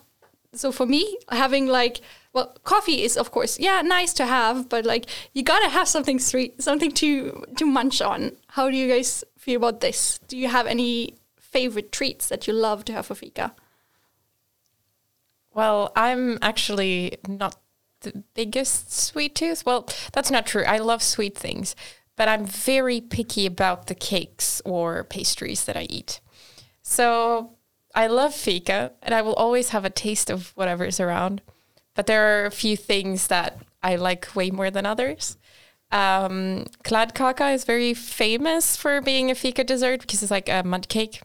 So 0.53 0.71
for 0.71 0.85
me 0.85 1.17
having 1.29 1.67
like 1.67 2.01
well 2.33 2.55
coffee 2.63 3.03
is 3.03 3.15
of 3.15 3.31
course 3.31 3.59
yeah 3.59 3.81
nice 3.81 4.13
to 4.13 4.25
have 4.25 4.67
but 4.67 4.85
like 4.85 5.05
you 5.33 5.43
gotta 5.43 5.69
have 5.69 5.87
something 5.87 6.19
sweet 6.19 6.61
something 6.61 6.91
to 6.93 7.45
to 7.57 7.65
munch 7.65 8.01
on. 8.01 8.35
How 8.47 8.69
do 8.69 8.75
you 8.75 8.87
guys 8.89 9.23
feel 9.37 9.57
about 9.57 9.79
this? 9.79 10.19
Do 10.27 10.37
you 10.37 10.49
have 10.49 10.67
any 10.67 11.15
favorite 11.39 11.91
treats 11.91 12.27
that 12.27 12.47
you 12.47 12.53
love 12.53 12.83
to 12.85 12.93
have 12.93 13.05
for 13.05 13.15
fika? 13.15 13.53
Well, 15.53 15.91
I'm 15.95 16.39
actually 16.41 17.17
not 17.27 17.55
the 18.01 18.23
biggest 18.33 18.91
sweet 18.91 19.35
tooth. 19.35 19.65
Well, 19.65 19.87
that's 20.13 20.31
not 20.31 20.45
true. 20.47 20.63
I 20.63 20.79
love 20.79 21.03
sweet 21.03 21.37
things, 21.37 21.75
but 22.15 22.27
I'm 22.27 22.45
very 22.45 23.01
picky 23.01 23.45
about 23.45 23.87
the 23.87 23.95
cakes 23.95 24.61
or 24.65 25.03
pastries 25.03 25.65
that 25.65 25.77
I 25.77 25.87
eat. 25.89 26.19
So 26.81 27.57
I 27.95 28.07
love 28.07 28.33
fika 28.33 28.91
and 29.01 29.13
I 29.13 29.21
will 29.21 29.33
always 29.33 29.69
have 29.69 29.85
a 29.85 29.89
taste 29.89 30.29
of 30.29 30.51
whatever 30.55 30.85
is 30.85 30.99
around. 30.99 31.41
But 31.95 32.07
there 32.07 32.43
are 32.43 32.45
a 32.45 32.51
few 32.51 32.75
things 32.75 33.27
that 33.27 33.59
I 33.81 33.95
like 33.95 34.35
way 34.35 34.49
more 34.49 34.71
than 34.71 34.85
others. 34.85 35.37
Um, 35.91 36.65
Kladdkaka 36.83 37.53
is 37.53 37.65
very 37.65 37.93
famous 37.93 38.75
for 38.75 38.99
being 38.99 39.29
a 39.29 39.35
fika 39.35 39.63
dessert 39.63 40.01
because 40.01 40.23
it's 40.23 40.31
like 40.31 40.49
a 40.49 40.63
mud 40.63 40.89
cake, 40.89 41.21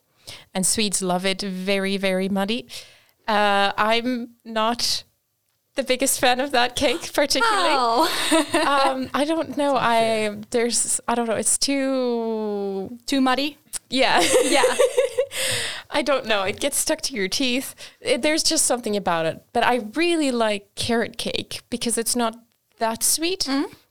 and 0.52 0.66
Swedes 0.66 1.00
love 1.00 1.25
it 1.25 1.40
very, 1.40 1.97
very 1.97 2.28
muddy. 2.28 2.68
Uh, 3.26 3.73
I'm 3.78 4.35
not 4.45 5.04
the 5.78 5.85
biggest 5.85 6.18
fan 6.20 6.40
of 6.40 6.50
that 6.50 6.75
cake 6.75 7.12
particularly. 7.14 7.75
um, 8.66 9.08
I 9.14 9.25
don't 9.25 9.56
know. 9.56 9.76
I 9.76 10.37
there's 10.50 11.00
I 11.06 11.14
don't 11.14 11.28
know. 11.28 11.37
It's 11.37 11.56
too 11.56 12.99
Too 13.06 13.20
muddy? 13.20 13.56
yeah. 13.88 14.20
Yeah. 14.44 14.76
I 15.90 16.02
don't 16.02 16.26
know. 16.26 16.42
It 16.42 16.58
gets 16.61 16.76
stuck 16.76 17.00
to 17.02 17.14
your 17.14 17.28
teeth. 17.28 17.75
It, 18.00 18.23
there's 18.23 18.42
just 18.42 18.64
something 18.66 18.97
about 18.97 19.26
it. 19.26 19.42
But 19.52 19.62
I 19.64 19.87
really 19.94 20.30
like 20.32 20.75
carrot 20.75 21.16
cake 21.16 21.61
because 21.70 21.97
it's 21.97 22.16
not 22.16 22.35
that 22.78 23.02
sweet. 23.02 23.49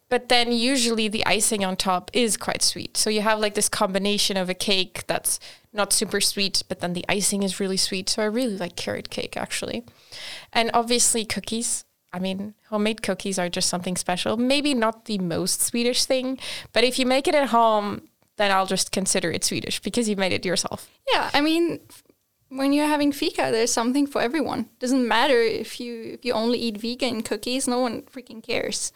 But 0.10 0.30
then 0.30 0.52
usually 0.52 1.08
the 1.08 1.26
icing 1.26 1.66
on 1.66 1.76
top 1.76 2.10
is 2.14 2.38
quite 2.38 2.62
sweet. 2.62 2.96
So 2.96 3.10
you 3.10 3.22
have 3.22 3.40
like 3.40 3.56
this 3.56 3.68
combination 3.68 4.38
of 4.38 4.50
a 4.50 4.54
cake 4.54 5.04
that's 5.08 5.40
not 5.74 5.92
super 5.92 6.22
sweet, 6.22 6.64
but 6.70 6.80
then 6.80 6.94
the 6.94 7.06
icing 7.10 7.44
is 7.44 7.60
really 7.60 7.78
sweet. 7.78 8.10
So 8.10 8.22
I 8.22 8.26
really 8.26 8.58
like 8.58 8.76
carrot 8.76 9.10
cake 9.10 9.36
actually. 9.36 9.84
And 10.54 10.72
obviously 10.74 11.26
cookies. 11.26 11.84
I 12.14 12.20
mean, 12.20 12.54
homemade 12.70 13.04
cookies 13.04 13.38
are 13.38 13.50
just 13.50 13.70
something 13.70 13.98
special. 13.98 14.38
Maybe 14.38 14.74
not 14.74 15.06
the 15.06 15.18
most 15.18 15.62
Swedish 15.62 16.06
thing, 16.06 16.40
but 16.72 16.86
if 16.86 16.98
you 16.98 17.06
make 17.06 17.28
it 17.28 17.36
at 17.36 17.50
home, 17.50 18.08
then 18.38 18.50
I'll 18.50 18.66
just 18.66 18.92
consider 18.92 19.30
it 19.32 19.44
Swedish 19.44 19.82
because 19.82 20.08
you 20.08 20.16
made 20.16 20.32
it 20.32 20.46
yourself. 20.46 20.90
Yeah, 21.12 21.30
I 21.34 21.42
mean, 21.42 21.82
when 22.50 22.72
you're 22.72 22.88
having 22.88 23.12
fika, 23.12 23.50
there's 23.52 23.74
something 23.74 24.08
for 24.08 24.22
everyone. 24.22 24.70
Doesn't 24.80 25.08
matter 25.08 25.42
if 25.42 25.80
you 25.80 26.14
if 26.14 26.24
you 26.24 26.34
only 26.34 26.60
eat 26.60 26.78
vegan 26.78 27.24
cookies, 27.24 27.68
no 27.68 27.80
one 27.80 28.04
freaking 28.04 28.42
cares. 28.42 28.94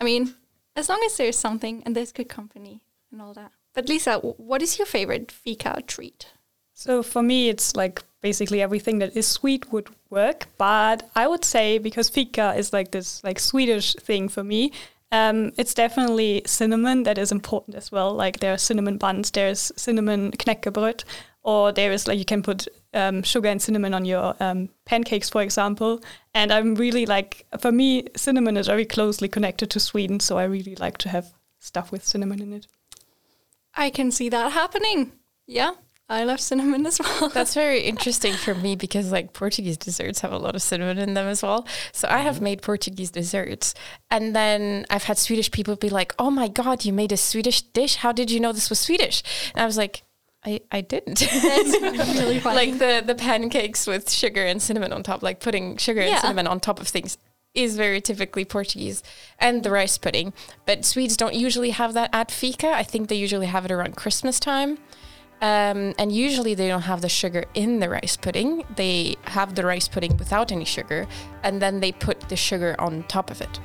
I 0.00 0.04
mean, 0.04 0.34
as 0.76 0.88
long 0.88 1.02
as 1.06 1.16
there's 1.16 1.38
something 1.38 1.82
and 1.84 1.96
there's 1.96 2.12
good 2.12 2.28
company 2.28 2.80
and 3.10 3.20
all 3.20 3.34
that. 3.34 3.52
But 3.74 3.88
Lisa, 3.88 4.18
what 4.18 4.62
is 4.62 4.78
your 4.78 4.86
favorite 4.86 5.32
fika 5.32 5.82
treat? 5.86 6.28
So 6.74 7.02
for 7.02 7.22
me, 7.22 7.48
it's 7.48 7.74
like 7.74 8.02
basically 8.20 8.60
everything 8.60 8.98
that 8.98 9.16
is 9.16 9.26
sweet 9.26 9.72
would 9.72 9.88
work. 10.10 10.46
But 10.58 11.08
I 11.14 11.26
would 11.26 11.44
say 11.44 11.78
because 11.78 12.08
fika 12.10 12.54
is 12.56 12.72
like 12.72 12.90
this 12.90 13.24
like 13.24 13.38
Swedish 13.38 13.94
thing 13.94 14.28
for 14.28 14.44
me, 14.44 14.72
um, 15.12 15.52
it's 15.56 15.74
definitely 15.74 16.42
cinnamon 16.46 17.04
that 17.04 17.18
is 17.18 17.32
important 17.32 17.76
as 17.76 17.90
well. 17.92 18.12
Like 18.12 18.40
there 18.40 18.52
are 18.52 18.58
cinnamon 18.58 18.98
buns, 18.98 19.30
there's 19.30 19.72
cinnamon 19.76 20.32
knäckebröd, 20.32 21.04
or 21.42 21.72
there 21.72 21.92
is 21.92 22.06
like 22.06 22.18
you 22.18 22.24
can 22.24 22.42
put 22.42 22.68
um, 22.96 23.22
sugar 23.22 23.48
and 23.48 23.60
cinnamon 23.60 23.94
on 23.94 24.04
your 24.04 24.34
um, 24.40 24.70
pancakes, 24.84 25.28
for 25.30 25.42
example. 25.42 26.02
And 26.34 26.52
I'm 26.52 26.74
really 26.74 27.06
like 27.06 27.46
for 27.60 27.70
me, 27.70 28.06
cinnamon 28.16 28.56
is 28.56 28.66
very 28.66 28.84
closely 28.84 29.28
connected 29.28 29.70
to 29.70 29.80
Sweden, 29.80 30.20
so 30.20 30.38
I 30.38 30.44
really 30.44 30.74
like 30.76 30.98
to 30.98 31.08
have 31.10 31.32
stuff 31.60 31.92
with 31.92 32.04
cinnamon 32.04 32.40
in 32.40 32.52
it. 32.52 32.66
I 33.74 33.90
can 33.90 34.10
see 34.10 34.28
that 34.30 34.52
happening. 34.52 35.12
Yeah, 35.46 35.74
I 36.08 36.24
love 36.24 36.40
cinnamon 36.40 36.86
as 36.86 37.00
well. 37.00 37.28
That's 37.34 37.54
very 37.54 37.80
interesting 37.80 38.32
for 38.32 38.54
me 38.54 38.76
because 38.76 39.10
like 39.10 39.32
Portuguese 39.32 39.76
desserts 39.76 40.20
have 40.20 40.32
a 40.32 40.38
lot 40.38 40.54
of 40.54 40.62
cinnamon 40.62 40.98
in 40.98 41.14
them 41.14 41.26
as 41.26 41.42
well. 41.42 41.66
So 41.92 42.06
I 42.08 42.18
have 42.18 42.40
made 42.40 42.62
Portuguese 42.62 43.10
desserts 43.10 43.74
and 44.10 44.34
then 44.34 44.86
I've 44.88 45.04
had 45.04 45.18
Swedish 45.18 45.50
people 45.50 45.74
be 45.74 45.90
like, 45.90 46.14
"Oh 46.18 46.30
my 46.30 46.48
god, 46.48 46.84
you 46.84 46.92
made 46.92 47.12
a 47.12 47.16
Swedish 47.16 47.62
dish. 47.62 47.96
How 47.96 48.12
did 48.12 48.30
you 48.30 48.38
know 48.38 48.52
this 48.52 48.70
was 48.70 48.78
Swedish?" 48.78 49.22
And 49.54 49.62
I 49.62 49.66
was 49.66 49.76
like, 49.76 50.02
I, 50.46 50.60
I 50.70 50.80
didn't. 50.80 51.18
That's 51.42 51.80
really 52.20 52.38
funny. 52.40 52.56
like 52.56 52.78
the 52.78 53.02
the 53.04 53.14
pancakes 53.16 53.86
with 53.86 54.10
sugar 54.10 54.44
and 54.44 54.62
cinnamon 54.62 54.92
on 54.92 55.02
top, 55.02 55.22
like 55.22 55.40
putting 55.40 55.76
sugar 55.76 56.00
Yeah. 56.02 56.12
and 56.12 56.20
cinnamon 56.20 56.46
on 56.46 56.60
top 56.60 56.80
of 56.80 56.88
things 56.88 57.18
is 57.54 57.76
very 57.76 58.00
typically 58.02 58.44
Portuguese 58.44 59.02
and 59.38 59.62
the 59.62 59.70
rice 59.70 59.98
pudding. 59.98 60.32
But 60.66 60.84
Swedes 60.84 61.16
don't 61.16 61.34
usually 61.34 61.70
have 61.70 61.94
that 61.94 62.10
at 62.12 62.30
fika. 62.30 62.68
I 62.68 62.82
think 62.82 63.08
they 63.08 63.16
usually 63.16 63.46
have 63.46 63.64
it 63.64 63.70
around 63.72 63.96
Christmas 63.96 64.38
time. 64.38 64.78
Um, 65.42 65.94
and 65.98 66.12
usually 66.12 66.54
they 66.54 66.68
don't 66.68 66.82
have 66.82 67.00
the 67.02 67.08
sugar 67.10 67.44
in 67.54 67.80
the 67.80 67.88
rice 67.90 68.16
pudding. 68.16 68.64
They 68.76 69.16
have 69.24 69.54
the 69.54 69.66
rice 69.66 69.88
pudding 69.88 70.16
without 70.16 70.50
any 70.52 70.64
sugar, 70.64 71.06
and 71.42 71.60
then 71.60 71.80
they 71.80 71.92
put 71.92 72.20
the 72.28 72.36
sugar 72.36 72.74
on 72.78 73.02
top 73.04 73.30
of 73.30 73.40
it. 73.42 73.60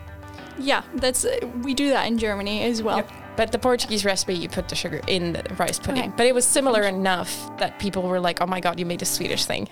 yeah, 0.60 0.84
that's 0.96 1.24
uh, 1.26 1.38
we 1.64 1.74
do 1.74 1.90
that 1.90 2.08
in 2.08 2.18
Germany 2.18 2.64
as 2.64 2.82
well. 2.84 2.98
Yep. 2.98 3.12
But 3.38 3.52
the 3.52 3.60
Portuguese 3.60 4.04
recipe, 4.06 4.34
you 4.36 4.50
put 4.50 4.68
the 4.70 4.76
sugar 4.76 5.02
in 5.08 5.34
the 5.34 5.44
rice 5.58 5.80
pudding. 5.80 6.04
Okay. 6.04 6.12
But 6.18 6.26
it 6.28 6.36
was 6.36 6.46
similar 6.46 6.84
enough 6.84 7.58
that 7.58 7.80
people 7.80 8.04
were 8.04 8.20
like, 8.20 8.42
"Oh 8.42 8.46
my 8.46 8.60
god, 8.60 8.80
you 8.80 8.86
made 8.86 9.02
a 9.02 9.06
Swedish 9.06 9.46
thing." 9.46 9.68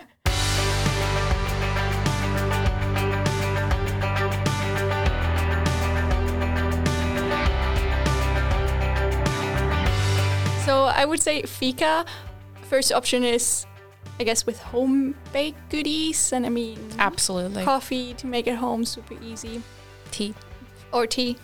So 10.65 10.83
I 10.83 11.03
would 11.05 11.19
say 11.19 11.41
fika. 11.43 12.05
First 12.69 12.91
option 12.91 13.23
is, 13.23 13.65
I 14.19 14.23
guess, 14.23 14.45
with 14.45 14.59
home 14.61 15.15
baked 15.33 15.69
goodies, 15.71 16.31
and 16.31 16.45
I 16.45 16.49
mean 16.49 16.77
Absolutely. 16.99 17.63
coffee 17.63 18.13
to 18.15 18.27
make 18.27 18.45
it 18.45 18.55
home, 18.55 18.85
super 18.85 19.15
easy, 19.23 19.63
Tea. 20.11 20.35
or 20.93 21.07
tea. 21.07 21.37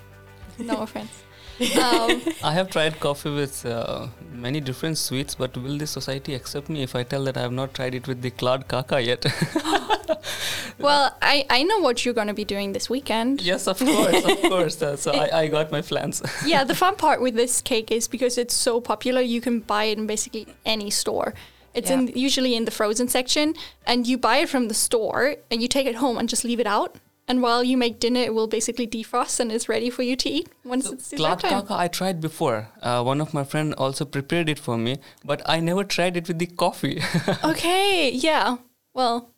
No 0.59 0.77
offense. 0.85 1.23
Um, 1.59 2.21
I 2.43 2.51
have 2.51 2.69
tried 2.69 2.99
coffee 2.99 3.29
with 3.29 3.65
uh, 3.65 4.07
many 4.31 4.59
different 4.59 4.97
sweets, 4.97 5.35
but 5.35 5.55
will 5.55 5.77
the 5.77 5.87
society 5.87 6.33
accept 6.33 6.69
me 6.69 6.83
if 6.83 6.95
I 6.95 7.03
tell 7.03 7.23
that 7.25 7.37
I 7.37 7.41
have 7.41 7.51
not 7.53 7.73
tried 7.73 7.95
it 7.95 8.07
with 8.07 8.21
the 8.21 8.31
kladdkaka 8.31 9.05
yet? 9.05 9.25
well, 10.79 11.15
I, 11.21 11.45
I 11.49 11.63
know 11.63 11.79
what 11.79 12.03
you're 12.03 12.13
going 12.13 12.27
to 12.27 12.33
be 12.33 12.45
doing 12.45 12.73
this 12.73 12.89
weekend. 12.89 13.41
yes, 13.41 13.67
of 13.67 13.79
course, 13.79 14.25
of 14.25 14.41
course. 14.49 14.81
Uh, 14.81 14.97
so 14.97 15.11
I, 15.11 15.41
I 15.41 15.47
got 15.47 15.71
my 15.71 15.81
plans. 15.81 16.21
yeah, 16.45 16.63
the 16.63 16.75
fun 16.75 16.95
part 16.95 17.21
with 17.21 17.35
this 17.35 17.61
cake 17.61 17.91
is 17.91 18.07
because 18.07 18.37
it's 18.37 18.53
so 18.53 18.81
popular, 18.81 19.21
you 19.21 19.39
can 19.41 19.61
buy 19.61 19.85
it 19.85 19.97
in 19.97 20.07
basically 20.07 20.47
any 20.65 20.89
store. 20.89 21.33
It's 21.73 21.89
in 21.89 22.07
usually 22.15 22.55
in 22.55 22.63
the 22.63 22.71
frozen 22.71 23.09
section, 23.09 23.53
and 23.85 24.07
you 24.07 24.17
buy 24.17 24.37
it 24.37 24.47
from 24.47 24.69
the 24.69 24.73
store, 24.73 25.35
and 25.51 25.61
you 25.61 25.67
take 25.67 25.85
it 25.85 25.95
home 25.95 26.17
and 26.17 26.29
just 26.29 26.45
leave 26.45 26.61
it 26.61 26.67
out. 26.67 26.95
And 27.27 27.41
while 27.41 27.63
you 27.63 27.75
make 27.75 27.99
dinner, 27.99 28.19
it 28.19 28.33
will 28.35 28.47
basically 28.47 28.85
defrost 28.85 29.39
and 29.39 29.51
it's 29.51 29.67
ready 29.67 29.89
for 29.89 30.03
you 30.03 30.15
to 30.15 30.29
eat 30.29 30.47
once 30.63 30.85
it's 30.91 31.09
dessert 31.09 31.17
Claude 31.17 31.39
time. 31.39 31.51
Kaka 31.61 31.73
I 31.73 31.87
tried 31.87 32.21
before. 32.21 32.69
Uh, 32.83 33.01
one 33.03 33.19
of 33.19 33.33
my 33.33 33.43
friend 33.43 33.73
also 33.79 34.05
prepared 34.05 34.47
it 34.47 34.59
for 34.59 34.77
me, 34.77 34.97
but 35.23 35.41
I 35.47 35.59
never 35.59 35.83
tried 35.83 36.17
it 36.17 36.27
with 36.27 36.37
the 36.37 36.45
coffee. 36.45 37.01
Okay, 37.43 38.11
yeah. 38.11 38.57
Well, 38.93 39.31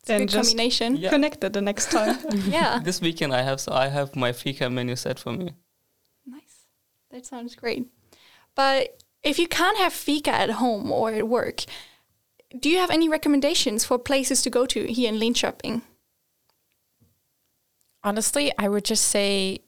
it's 0.00 0.08
a 0.08 0.12
Then 0.12 0.20
good 0.22 0.28
just- 0.30 0.48
combination. 0.50 0.96
Yeah. 0.96 1.10
Connect 1.10 1.44
it 1.44 1.52
the 1.52 1.60
next 1.60 1.90
time. 1.90 2.16
Yeah, 2.48 2.80
this 2.82 3.00
weekend 3.02 3.34
I 3.34 3.42
have 3.42 3.60
so 3.60 3.72
I 3.72 3.88
have 3.88 4.16
my 4.16 4.32
fika 4.32 4.70
menu 4.70 4.96
set 4.96 5.18
for 5.18 5.32
me. 5.32 5.50
nice. 6.26 6.64
That 7.10 7.26
sounds 7.26 7.54
great. 7.54 7.86
But 8.54 9.02
if 9.22 9.38
you 9.38 9.46
can't 9.46 9.76
have 9.78 9.92
fika 9.92 10.30
at 10.32 10.50
home 10.52 10.90
or 10.90 11.12
at 11.12 11.28
work, 11.28 11.64
do 12.58 12.70
you 12.70 12.78
have 12.78 12.90
any 12.90 13.08
recommendations 13.10 13.84
for 13.84 13.98
places 13.98 14.40
to 14.42 14.48
go 14.50 14.64
to 14.66 14.86
here 14.90 15.08
in 15.12 15.18
Linköping? 15.20 15.82
Honestly, 18.04 18.52
I 18.58 18.68
would 18.68 18.84
just 18.84 19.06
say 19.06 19.60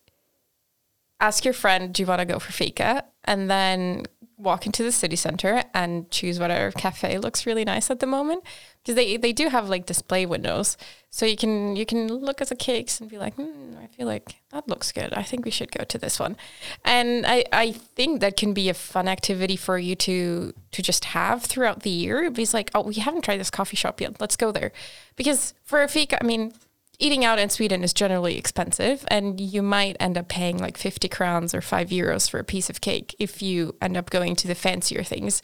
ask 1.21 1.45
your 1.45 1.55
friend, 1.55 1.93
do 1.93 2.03
you 2.03 2.07
want 2.07 2.21
to 2.21 2.27
go 2.27 2.39
for 2.39 2.53
fika? 2.53 3.05
And 3.25 3.51
then 3.51 4.05
walk 4.39 4.67
into 4.67 4.83
the 4.83 4.93
city 4.93 5.17
center 5.17 5.65
and 5.73 6.11
choose 6.11 6.39
whatever 6.39 6.71
cafe 6.71 7.19
looks 7.19 7.47
really 7.47 7.65
nice 7.65 7.91
at 7.91 8.01
the 8.01 8.07
moment. 8.07 8.45
Because 8.83 8.95
they, 8.95 9.17
they 9.17 9.33
do 9.33 9.49
have 9.49 9.69
like 9.69 9.87
display 9.87 10.27
windows. 10.27 10.77
So 11.11 11.25
you 11.27 11.37
can 11.37 11.75
you 11.75 11.87
can 11.87 12.07
look 12.09 12.41
at 12.41 12.49
the 12.49 12.55
cakes 12.55 13.01
and 13.01 13.11
be 13.11 13.19
like, 13.19 13.35
hmm, 13.35 13.75
I 13.83 13.87
feel 13.87 14.07
like 14.07 14.37
that 14.51 14.69
looks 14.69 14.93
good. 14.93 15.13
I 15.15 15.23
think 15.23 15.45
we 15.45 15.51
should 15.51 15.73
go 15.73 15.83
to 15.83 15.99
this 15.99 16.21
one. 16.21 16.37
And 16.85 17.27
I, 17.27 17.45
I 17.53 17.73
think 17.73 18.21
that 18.21 18.37
can 18.37 18.53
be 18.53 18.69
a 18.69 18.75
fun 18.75 19.09
activity 19.09 19.57
for 19.57 19.79
you 19.79 19.97
to 19.97 20.53
to 20.71 20.83
just 20.83 21.07
have 21.07 21.43
throughout 21.43 21.83
the 21.83 21.91
year. 21.91 22.31
It's 22.37 22.55
like, 22.55 22.71
oh, 22.75 22.83
we 22.83 22.95
haven't 22.95 23.23
tried 23.23 23.41
this 23.41 23.51
coffee 23.51 23.77
shop 23.77 24.01
yet. 24.01 24.21
Let's 24.21 24.37
go 24.37 24.53
there. 24.53 24.71
Because 25.17 25.55
for 25.65 25.83
a 25.83 25.89
fika, 25.89 26.23
I 26.23 26.27
mean, 26.27 26.53
eating 26.99 27.25
out 27.25 27.39
in 27.39 27.51
Sweden 27.51 27.83
is 27.83 27.93
generally 27.93 28.39
expensive, 28.39 29.05
and 29.09 29.41
you 29.41 29.63
might 29.63 29.97
end 30.01 30.17
up 30.19 30.29
paying 30.29 30.59
like 30.59 30.77
50 30.77 31.09
crowns 31.09 31.55
or 31.55 31.61
five 31.61 31.91
euros 31.91 32.29
for 32.29 32.39
a 32.39 32.45
piece 32.45 32.71
of 32.71 32.81
cake 32.81 33.15
if 33.19 33.43
you 33.43 33.75
end 33.81 33.97
up 33.97 34.11
going 34.11 34.37
to 34.37 34.49
the 34.49 34.55
fancier 34.55 35.03
things. 35.03 35.43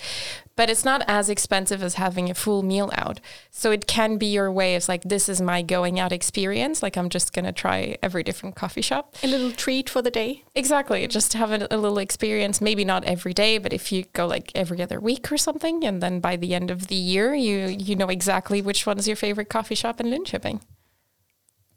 But 0.55 0.69
it's 0.69 0.85
not 0.85 1.03
as 1.09 1.31
expensive 1.31 1.83
as 1.83 1.95
having 1.95 2.31
a 2.31 2.35
full 2.35 2.63
meal 2.63 2.91
out. 2.95 3.21
So 3.51 3.71
it 3.71 3.87
can 3.87 4.19
be 4.19 4.27
your 4.27 4.53
way 4.53 4.77
of 4.77 4.87
like, 4.89 5.03
this 5.03 5.29
is 5.29 5.41
my 5.41 5.63
going 5.63 5.99
out 5.99 6.13
experience. 6.13 6.83
Like, 6.83 6.97
I'm 6.97 7.09
just 7.09 7.33
going 7.33 7.47
to 7.47 7.53
try 7.53 7.97
every 8.03 8.23
different 8.23 8.55
coffee 8.55 8.83
shop. 8.83 9.17
A 9.23 9.27
little 9.27 9.53
treat 9.53 9.89
for 9.89 10.03
the 10.03 10.11
day. 10.11 10.45
Exactly. 10.55 11.07
Just 11.07 11.33
to 11.33 11.39
have 11.39 11.53
a, 11.53 11.67
a 11.71 11.79
little 11.79 11.99
experience, 11.99 12.61
maybe 12.61 12.85
not 12.85 13.05
every 13.05 13.33
day, 13.33 13.59
but 13.59 13.73
if 13.73 13.91
you 13.93 14.05
go 14.13 14.27
like 14.27 14.53
every 14.55 14.83
other 14.83 15.01
week 15.01 15.33
or 15.33 15.39
something, 15.39 15.85
and 15.85 16.03
then 16.03 16.21
by 16.21 16.37
the 16.37 16.55
end 16.55 16.71
of 16.71 16.89
the 16.89 16.95
year, 16.97 17.35
you, 17.35 17.69
you 17.69 17.97
know 17.97 18.09
exactly 18.09 18.61
which 18.61 18.87
one 18.87 18.99
is 18.99 19.07
your 19.07 19.17
favorite 19.17 19.49
coffee 19.49 19.75
shop 19.75 20.01
in 20.01 20.07
Linköping. 20.07 20.61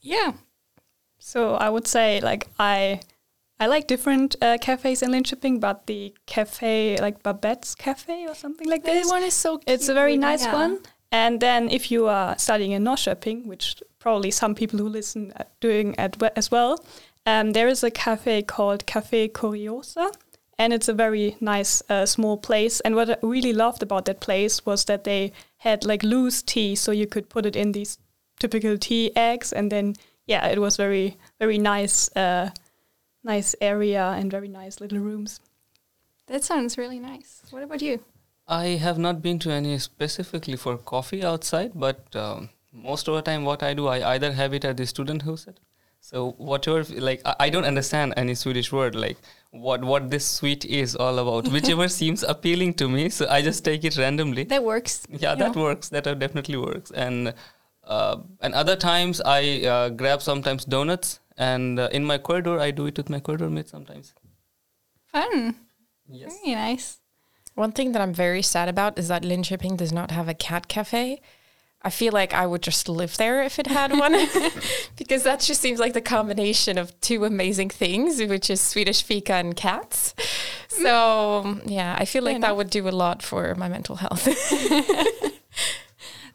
Yeah. 0.05 0.33
So 1.17 1.55
I 1.55 1.69
would 1.69 1.87
say 1.87 2.21
like 2.21 2.47
I 2.59 3.01
I 3.59 3.67
like 3.67 3.87
different 3.87 4.35
uh, 4.41 4.57
cafes 4.61 5.01
in 5.01 5.11
Linköping, 5.11 5.59
but 5.59 5.87
the 5.87 6.13
cafe 6.27 6.97
like 6.97 7.23
Babette's 7.23 7.73
Cafe 7.73 8.27
or 8.27 8.35
something 8.35 8.69
like 8.69 8.83
That 8.83 8.93
this. 8.93 9.09
one 9.09 9.23
is 9.23 9.33
so 9.33 9.57
cute. 9.57 9.69
It's 9.73 9.89
a 9.89 9.93
very 9.93 10.17
nice 10.17 10.45
yeah. 10.45 10.53
one. 10.53 10.79
And 11.11 11.39
then 11.39 11.69
if 11.69 11.91
you 11.91 12.07
are 12.07 12.37
studying 12.37 12.71
in 12.71 12.83
Norrköping, 12.83 13.45
which 13.45 13.81
probably 13.99 14.31
some 14.31 14.53
people 14.53 14.79
who 14.79 14.89
listen 14.89 15.31
are 15.37 15.47
doing 15.59 15.95
as 15.97 16.51
well, 16.51 16.83
um, 17.25 17.53
there 17.53 17.67
is 17.67 17.83
a 17.83 17.89
cafe 17.89 18.43
called 18.43 18.85
Cafe 18.85 19.29
Curiosa. 19.29 20.11
And 20.57 20.71
it's 20.73 20.87
a 20.87 20.93
very 20.93 21.35
nice 21.41 21.83
uh, 21.89 22.05
small 22.05 22.37
place. 22.37 22.79
And 22.81 22.95
what 22.95 23.09
I 23.09 23.17
really 23.21 23.53
loved 23.53 23.83
about 23.83 24.05
that 24.05 24.19
place 24.19 24.65
was 24.65 24.85
that 24.85 25.03
they 25.03 25.31
had 25.57 25.85
like 25.85 26.03
loose 26.03 26.41
tea, 26.43 26.75
so 26.75 26.91
you 26.91 27.07
could 27.07 27.29
put 27.29 27.45
it 27.45 27.55
in 27.55 27.71
these 27.71 27.97
typical 28.39 28.77
tea 28.77 29.11
eggs, 29.15 29.53
and 29.53 29.71
then 29.71 29.95
yeah, 30.27 30.47
it 30.47 30.59
was 30.59 30.77
very 30.77 31.17
very 31.39 31.57
nice, 31.57 32.15
uh, 32.15 32.49
nice 33.23 33.55
area 33.61 34.15
and 34.17 34.31
very 34.31 34.47
nice 34.47 34.79
little 34.79 34.99
rooms. 34.99 35.39
That 36.27 36.43
sounds 36.43 36.77
really 36.77 36.99
nice. 36.99 37.43
What 37.51 37.63
about 37.63 37.81
you? 37.81 37.99
I 38.47 38.77
have 38.85 38.97
not 38.97 39.21
been 39.21 39.39
to 39.39 39.51
any 39.51 39.77
specifically 39.79 40.55
for 40.55 40.77
coffee 40.77 41.23
outside, 41.23 41.71
but 41.75 42.15
um, 42.15 42.49
most 42.71 43.07
of 43.07 43.15
the 43.15 43.21
time, 43.21 43.43
what 43.43 43.63
I 43.63 43.73
do, 43.73 43.87
I 43.87 44.13
either 44.13 44.31
have 44.33 44.53
it 44.53 44.65
at 44.65 44.77
the 44.77 44.85
student 44.85 45.23
hostel. 45.23 45.55
So 45.99 46.31
whatever, 46.37 46.83
like 47.01 47.21
I, 47.25 47.35
I 47.39 47.49
don't 47.49 47.65
understand 47.65 48.13
any 48.15 48.35
Swedish 48.35 48.71
word, 48.71 48.93
like 48.93 49.17
what 49.49 49.83
what 49.83 50.11
this 50.11 50.23
sweet 50.27 50.63
is 50.63 50.95
all 50.95 51.17
about. 51.17 51.47
Whichever 51.55 51.87
seems 51.87 52.21
appealing 52.21 52.75
to 52.75 52.87
me, 52.87 53.09
so 53.09 53.27
I 53.27 53.41
just 53.41 53.65
take 53.65 53.83
it 53.83 53.97
randomly. 53.97 54.43
That 54.43 54.63
works. 54.63 55.07
Yeah, 55.09 55.33
that 55.33 55.55
know? 55.55 55.63
works. 55.63 55.89
That 55.89 56.03
definitely 56.03 56.57
works. 56.57 56.91
And 56.91 57.33
uh, 57.85 58.17
and 58.41 58.53
other 58.53 58.75
times 58.75 59.21
I 59.25 59.61
uh, 59.61 59.89
grab 59.89 60.21
sometimes 60.21 60.65
donuts, 60.65 61.19
and 61.37 61.79
uh, 61.79 61.89
in 61.91 62.05
my 62.05 62.17
corridor 62.17 62.59
I 62.59 62.71
do 62.71 62.85
it 62.85 62.97
with 62.97 63.09
my 63.09 63.19
corridor 63.19 63.49
mates 63.49 63.71
sometimes. 63.71 64.13
Fun. 65.11 65.55
Yes. 66.07 66.37
Very 66.43 66.55
nice. 66.55 66.99
One 67.55 67.71
thing 67.71 67.93
that 67.93 68.01
I'm 68.01 68.13
very 68.13 68.41
sad 68.41 68.67
about 68.67 68.99
is 68.99 69.07
that 69.07 69.23
Linköping 69.23 69.77
does 69.77 69.93
not 69.93 70.11
have 70.11 70.27
a 70.27 70.33
cat 70.33 70.67
cafe. 70.67 71.21
I 71.81 71.91
feel 71.91 72.11
like 72.11 72.33
I 72.33 72.47
would 72.47 72.63
just 72.63 72.89
live 72.89 73.15
there 73.17 73.43
if 73.43 73.59
it 73.59 73.67
had 73.67 73.91
one 73.91 74.13
because 74.97 75.21
that 75.23 75.39
just 75.39 75.61
seems 75.61 75.79
like 75.79 75.93
the 75.93 76.01
combination 76.01 76.79
of 76.79 76.99
two 76.99 77.25
amazing 77.25 77.69
things, 77.69 78.19
which 78.21 78.49
is 78.49 78.59
Swedish 78.59 79.03
fika 79.03 79.33
and 79.33 79.55
cats. 79.55 80.15
So, 80.67 81.59
yeah, 81.65 81.95
I 81.97 82.05
feel 82.05 82.23
like 82.23 82.41
that 82.41 82.57
would 82.57 82.71
do 82.71 82.87
a 82.87 82.89
lot 82.89 83.21
for 83.21 83.53
my 83.55 83.69
mental 83.69 83.97
health. 83.97 84.27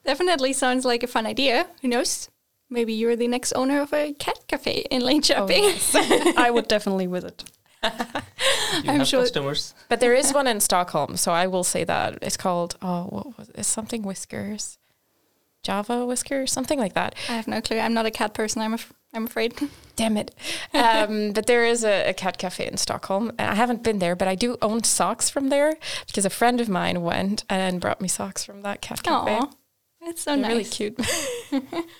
Definitely 0.04 0.52
sounds 0.52 0.84
like 0.84 1.02
a 1.02 1.06
fun 1.06 1.26
idea. 1.26 1.66
Who 1.82 1.88
knows? 1.88 2.28
Maybe 2.68 2.92
you're 2.92 3.16
the 3.16 3.28
next 3.28 3.52
owner 3.54 3.80
of 3.80 3.92
a 3.92 4.12
cat 4.14 4.38
cafe 4.46 4.86
in 4.90 5.02
Linköping. 5.02 5.36
Oh, 5.38 5.46
yes. 5.48 5.94
I 6.36 6.50
would 6.50 6.68
definitely 6.68 7.06
visit. 7.06 7.44
You 8.82 8.90
I'm 8.92 8.98
have 9.00 9.08
sure- 9.08 9.22
customers. 9.22 9.74
But 9.88 10.00
there 10.00 10.14
is 10.14 10.32
one 10.32 10.46
in 10.46 10.60
Stockholm, 10.60 11.16
so 11.16 11.32
I 11.32 11.46
will 11.48 11.64
say 11.64 11.82
that 11.84 12.18
it's 12.22 12.36
called 12.36 12.76
oh, 12.80 13.04
what 13.04 13.36
was 13.38 13.48
it? 13.48 13.56
It's 13.58 13.68
something 13.68 14.02
whiskers, 14.02 14.78
Java 15.64 16.06
whiskers, 16.06 16.52
something 16.52 16.78
like 16.78 16.94
that. 16.94 17.14
I 17.28 17.32
have 17.32 17.48
no 17.48 17.60
clue. 17.60 17.78
I'm 17.80 17.92
not 17.92 18.06
a 18.06 18.10
cat 18.10 18.32
person. 18.32 18.62
I'm 18.62 18.74
af- 18.74 18.92
I'm 19.12 19.24
afraid. 19.24 19.54
Damn 19.96 20.16
it! 20.16 20.34
Um, 20.72 21.32
but 21.32 21.46
there 21.46 21.64
is 21.66 21.84
a, 21.84 22.10
a 22.10 22.14
cat 22.14 22.38
cafe 22.38 22.66
in 22.66 22.76
Stockholm, 22.76 23.30
and 23.38 23.50
I 23.50 23.54
haven't 23.56 23.82
been 23.82 23.98
there, 23.98 24.14
but 24.14 24.28
I 24.28 24.34
do 24.36 24.56
own 24.62 24.84
socks 24.84 25.28
from 25.28 25.48
there 25.48 25.74
because 26.06 26.24
a 26.24 26.30
friend 26.30 26.60
of 26.60 26.68
mine 26.68 27.02
went 27.02 27.44
and 27.50 27.80
brought 27.80 28.00
me 28.00 28.08
socks 28.08 28.44
from 28.44 28.62
that 28.62 28.80
cat 28.80 29.02
cafe. 29.02 29.34
Aw, 29.36 29.50
that's 30.04 30.22
so 30.22 30.32
They're 30.36 30.42
nice. 30.42 30.50
really 30.50 30.64
cute. 30.64 31.00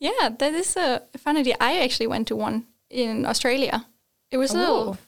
Yeah, 0.00 0.28
that 0.38 0.54
is 0.54 0.76
a 0.76 1.02
fun 1.16 1.36
idea. 1.36 1.56
I 1.60 1.80
actually 1.80 2.06
went 2.06 2.28
to 2.28 2.36
one 2.36 2.66
in 2.88 3.26
Australia. 3.26 3.86
It 4.30 4.36
was 4.38 4.54
a 4.54 4.58
Oh. 4.58 4.60
little, 4.60 4.98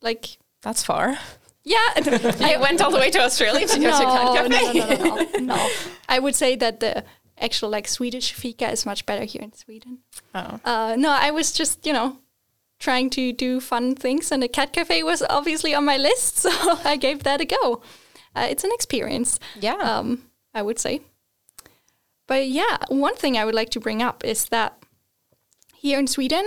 like 0.00 0.38
That's 0.62 0.82
far. 0.82 1.18
yeah. 1.64 1.92
I 2.40 2.56
went 2.58 2.80
all 2.80 2.90
the 2.90 2.98
way 2.98 3.10
to 3.10 3.20
Australia 3.20 3.66
to 3.66 3.78
go 3.78 3.90
to 3.90 4.04
cat 4.04 4.24
no, 4.24 4.48
cafe. 4.48 4.78
no, 4.78 4.86
no, 4.88 5.04
no, 5.04 5.22
no, 5.38 5.54
no. 5.54 5.68
I 6.08 6.18
would 6.18 6.34
say 6.34 6.56
that 6.56 6.80
the 6.80 7.04
actual 7.38 7.68
like 7.68 7.86
Swedish 7.88 8.32
fika 8.32 8.70
is 8.70 8.86
much 8.86 9.04
better 9.04 9.24
here 9.24 9.42
in 9.42 9.52
Sweden. 9.52 9.98
Oh. 10.34 10.60
Uh, 10.64 10.96
no, 10.96 11.10
I 11.10 11.30
was 11.30 11.52
just 11.52 11.84
you 11.86 11.92
know 11.92 12.16
trying 12.78 13.10
to 13.10 13.32
do 13.34 13.60
fun 13.60 13.94
things, 13.96 14.32
and 14.32 14.42
the 14.42 14.48
cat 14.48 14.72
cafe 14.72 15.02
was 15.02 15.22
obviously 15.28 15.74
on 15.74 15.84
my 15.84 15.98
list, 15.98 16.38
so 16.38 16.50
I 16.84 16.96
gave 16.96 17.22
that 17.24 17.40
a 17.42 17.44
go. 17.44 17.82
Uh, 18.34 18.46
it's 18.48 18.64
an 18.64 18.70
experience, 18.72 19.38
Yeah. 19.60 19.74
um, 19.76 20.22
I 20.54 20.62
would 20.62 20.78
say. 20.78 21.00
But 22.28 22.46
yeah, 22.46 22.76
one 22.88 23.16
thing 23.16 23.36
I 23.36 23.44
would 23.44 23.54
like 23.56 23.70
to 23.70 23.80
bring 23.80 24.00
up 24.00 24.24
is 24.24 24.48
that 24.50 24.80
here 25.74 25.98
in 25.98 26.06
Sweden, 26.06 26.46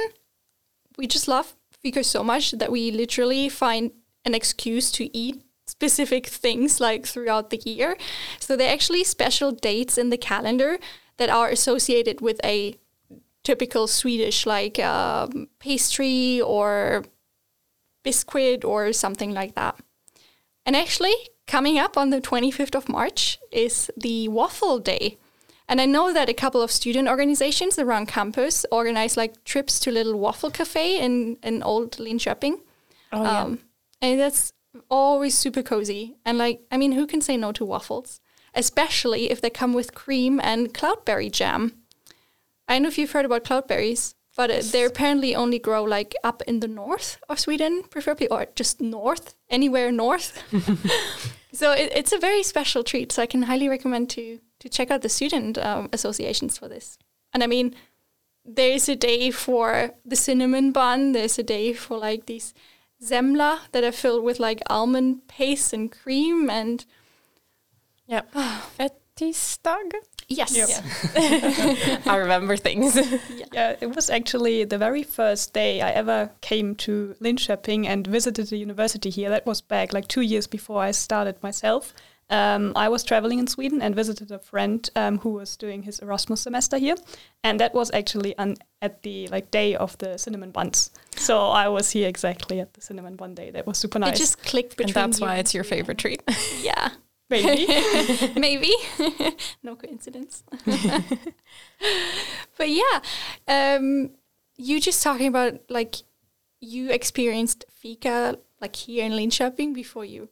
we 0.97 1.07
just 1.07 1.27
love 1.27 1.55
fika 1.81 2.03
so 2.03 2.23
much 2.23 2.51
that 2.51 2.71
we 2.71 2.91
literally 2.91 3.49
find 3.49 3.91
an 4.23 4.33
excuse 4.33 4.91
to 4.91 5.15
eat 5.17 5.43
specific 5.67 6.27
things 6.27 6.79
like 6.79 7.05
throughout 7.05 7.49
the 7.49 7.57
year. 7.65 7.97
So 8.39 8.55
there 8.55 8.69
are 8.69 8.73
actually 8.73 9.03
special 9.03 9.51
dates 9.51 9.97
in 9.97 10.09
the 10.09 10.17
calendar 10.17 10.77
that 11.17 11.29
are 11.29 11.49
associated 11.49 12.21
with 12.21 12.39
a 12.43 12.75
typical 13.43 13.87
Swedish 13.87 14.45
like 14.45 14.77
um, 14.79 15.47
pastry 15.59 16.39
or 16.41 17.03
biscuit 18.03 18.63
or 18.63 18.93
something 18.93 19.33
like 19.33 19.55
that. 19.55 19.79
And 20.65 20.75
actually, 20.75 21.15
coming 21.47 21.79
up 21.79 21.97
on 21.97 22.11
the 22.11 22.21
25th 22.21 22.75
of 22.75 22.87
March 22.87 23.39
is 23.51 23.89
the 23.97 24.27
Waffle 24.27 24.79
Day. 24.79 25.17
And 25.71 25.79
I 25.79 25.85
know 25.85 26.11
that 26.11 26.27
a 26.27 26.33
couple 26.33 26.61
of 26.61 26.69
student 26.69 27.07
organizations 27.07 27.79
around 27.79 28.09
campus 28.09 28.65
organize 28.73 29.15
like 29.15 29.41
trips 29.45 29.79
to 29.79 29.91
little 29.91 30.19
waffle 30.19 30.51
cafe 30.51 30.99
in, 30.99 31.37
in 31.41 31.63
old 31.63 31.93
Linköping. 31.93 32.59
oh 33.13 33.23
yeah. 33.23 33.41
Um, 33.43 33.59
and 34.01 34.19
that's 34.19 34.51
always 34.89 35.37
super 35.37 35.63
cozy. 35.63 36.17
And 36.25 36.37
like, 36.37 36.59
I 36.71 36.75
mean, 36.75 36.91
who 36.91 37.07
can 37.07 37.21
say 37.21 37.37
no 37.37 37.53
to 37.53 37.63
waffles? 37.63 38.19
Especially 38.53 39.31
if 39.31 39.39
they 39.39 39.49
come 39.49 39.71
with 39.71 39.95
cream 39.95 40.41
and 40.43 40.73
cloudberry 40.73 41.31
jam. 41.31 41.77
I 42.67 42.73
don't 42.73 42.83
know 42.83 42.89
if 42.89 42.97
you've 42.97 43.13
heard 43.13 43.23
about 43.23 43.45
cloudberries, 43.45 44.13
but 44.35 44.51
uh, 44.51 44.61
they 44.73 44.83
apparently 44.83 45.33
only 45.33 45.57
grow 45.57 45.85
like 45.85 46.13
up 46.21 46.41
in 46.47 46.59
the 46.59 46.67
north 46.67 47.17
of 47.29 47.39
Sweden, 47.39 47.83
preferably, 47.89 48.27
or 48.27 48.47
just 48.55 48.81
north, 48.81 49.35
anywhere 49.49 49.89
north. 49.89 50.43
so 51.53 51.71
it, 51.71 51.93
it's 51.95 52.11
a 52.11 52.19
very 52.19 52.43
special 52.43 52.83
treat. 52.83 53.13
So 53.13 53.21
I 53.21 53.25
can 53.25 53.43
highly 53.43 53.69
recommend 53.69 54.09
to 54.11 54.39
to 54.61 54.69
check 54.69 54.89
out 54.89 55.01
the 55.01 55.09
student 55.09 55.57
um, 55.57 55.89
associations 55.91 56.57
for 56.57 56.67
this. 56.69 56.97
And 57.33 57.43
I 57.43 57.47
mean, 57.47 57.75
there's 58.45 58.87
a 58.89 58.95
day 58.95 59.29
for 59.31 59.91
the 60.05 60.15
cinnamon 60.15 60.71
bun. 60.71 61.11
There's 61.11 61.37
a 61.37 61.43
day 61.43 61.73
for 61.73 61.97
like 61.97 62.25
these 62.25 62.53
semla 63.03 63.59
that 63.71 63.83
are 63.83 63.91
filled 63.91 64.23
with 64.23 64.39
like 64.39 64.61
almond 64.69 65.27
paste 65.27 65.73
and 65.73 65.91
cream 65.91 66.49
and 66.49 66.85
Yep. 68.07 68.31
Fettisdag. 68.77 69.91
yes, 70.27 70.55
Yep. 70.55 72.01
I 72.05 72.15
remember 72.17 72.57
things. 72.57 72.95
Yeah, 73.53 73.75
it 73.79 73.95
was 73.95 74.09
actually 74.09 74.65
the 74.65 74.77
very 74.77 75.03
first 75.03 75.53
day 75.53 75.81
I 75.81 75.91
ever 75.91 76.31
came 76.41 76.75
to 76.75 77.15
Linköping 77.21 77.85
and 77.85 78.05
visited 78.05 78.47
the 78.47 78.57
university 78.57 79.09
here. 79.09 79.29
That 79.29 79.45
was 79.45 79.61
back 79.61 79.93
like 79.93 80.07
two 80.07 80.21
years 80.21 80.47
before 80.47 80.81
I 80.81 80.91
started 80.91 81.41
myself. 81.41 81.93
Um, 82.31 82.71
I 82.77 82.87
was 82.87 83.03
traveling 83.03 83.39
in 83.39 83.47
Sweden 83.47 83.81
and 83.81 83.93
visited 83.93 84.31
a 84.31 84.39
friend 84.39 84.89
um, 84.95 85.19
who 85.19 85.31
was 85.31 85.57
doing 85.57 85.83
his 85.83 85.99
Erasmus 85.99 86.39
semester 86.39 86.77
here, 86.77 86.95
and 87.43 87.59
that 87.59 87.73
was 87.73 87.91
actually 87.93 88.37
on, 88.37 88.55
at 88.81 89.03
the 89.03 89.27
like 89.27 89.51
day 89.51 89.75
of 89.75 89.97
the 89.97 90.17
cinnamon 90.17 90.51
buns. 90.51 90.91
So 91.17 91.47
I 91.49 91.67
was 91.67 91.91
here 91.91 92.07
exactly 92.07 92.61
at 92.61 92.73
the 92.73 92.81
cinnamon 92.81 93.17
bun 93.17 93.35
day. 93.35 93.51
That 93.51 93.67
was 93.67 93.77
super 93.77 93.99
nice. 93.99 94.15
It 94.15 94.17
just 94.17 94.41
clicked 94.43 94.77
between. 94.77 94.97
and 94.97 95.11
that's 95.11 95.19
why 95.19 95.35
it's 95.35 95.53
your 95.53 95.65
favorite 95.65 95.97
treat. 95.97 96.23
Yeah, 96.61 96.91
maybe. 97.29 97.67
maybe. 98.39 98.73
no 99.63 99.75
coincidence. 99.75 100.43
but 102.57 102.69
yeah, 102.69 103.01
um, 103.49 104.11
you 104.55 104.79
just 104.79 105.03
talking 105.03 105.27
about 105.27 105.59
like 105.69 105.95
you 106.61 106.91
experienced 106.91 107.65
fika 107.69 108.37
like 108.61 108.75
here 108.77 109.05
in 109.05 109.11
Linköping 109.11 109.73
before 109.73 110.05
you 110.05 110.29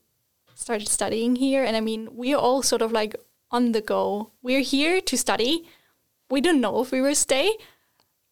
started 0.59 0.89
studying 0.89 1.37
here, 1.37 1.63
and 1.63 1.75
I 1.77 1.81
mean 1.81 2.09
we're 2.11 2.37
all 2.37 2.61
sort 2.61 2.81
of 2.81 2.91
like 2.91 3.15
on 3.49 3.71
the 3.71 3.81
go. 3.81 4.31
We're 4.41 4.61
here 4.75 4.99
to 5.01 5.17
study. 5.17 5.65
We 6.29 6.41
don't 6.41 6.61
know 6.61 6.81
if 6.81 6.91
we 6.91 7.01
will 7.01 7.15
stay, 7.15 7.57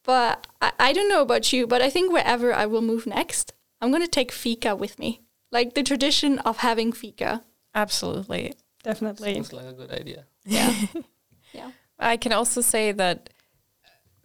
but 0.03 0.45
I, 0.61 0.71
I 0.77 0.93
don't 0.93 1.09
know 1.09 1.21
about 1.21 1.51
you, 1.53 1.65
but 1.65 1.81
I 1.81 1.89
think 1.89 2.11
wherever 2.11 2.53
I 2.53 2.65
will 2.65 2.81
move 2.81 3.07
next, 3.07 3.53
I'm 3.81 3.91
gonna 3.91 4.07
take 4.07 4.31
fika 4.31 4.75
with 4.75 4.99
me. 4.99 5.21
Like 5.51 5.73
the 5.73 5.83
tradition 5.83 6.39
of 6.39 6.57
having 6.57 6.91
fika. 6.91 7.43
Absolutely. 7.73 8.53
Definitely. 8.83 9.33
Sounds 9.33 9.53
like 9.53 9.65
a 9.65 9.73
good 9.73 9.91
idea. 9.91 10.25
Yeah. 10.45 10.73
yeah. 11.53 11.71
I 11.97 12.17
can 12.17 12.33
also 12.33 12.61
say 12.61 12.91
that 12.91 13.29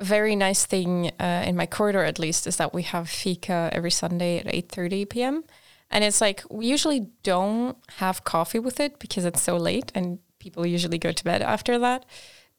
very 0.00 0.34
nice 0.34 0.66
thing 0.66 1.12
uh, 1.20 1.44
in 1.46 1.56
my 1.56 1.66
corridor, 1.66 2.02
at 2.02 2.18
least, 2.18 2.46
is 2.46 2.56
that 2.56 2.74
we 2.74 2.82
have 2.82 3.08
fika 3.08 3.70
every 3.72 3.90
Sunday 3.90 4.38
at 4.38 4.52
eight 4.52 4.68
thirty 4.68 5.04
p.m. 5.04 5.44
And 5.92 6.02
it's 6.02 6.20
like 6.20 6.42
we 6.50 6.66
usually 6.66 7.06
don't 7.22 7.76
have 7.98 8.24
coffee 8.24 8.58
with 8.58 8.80
it 8.80 8.98
because 8.98 9.24
it's 9.24 9.42
so 9.42 9.56
late, 9.56 9.92
and 9.94 10.18
people 10.38 10.66
usually 10.66 10.98
go 10.98 11.12
to 11.12 11.24
bed 11.24 11.42
after 11.42 11.78
that. 11.78 12.06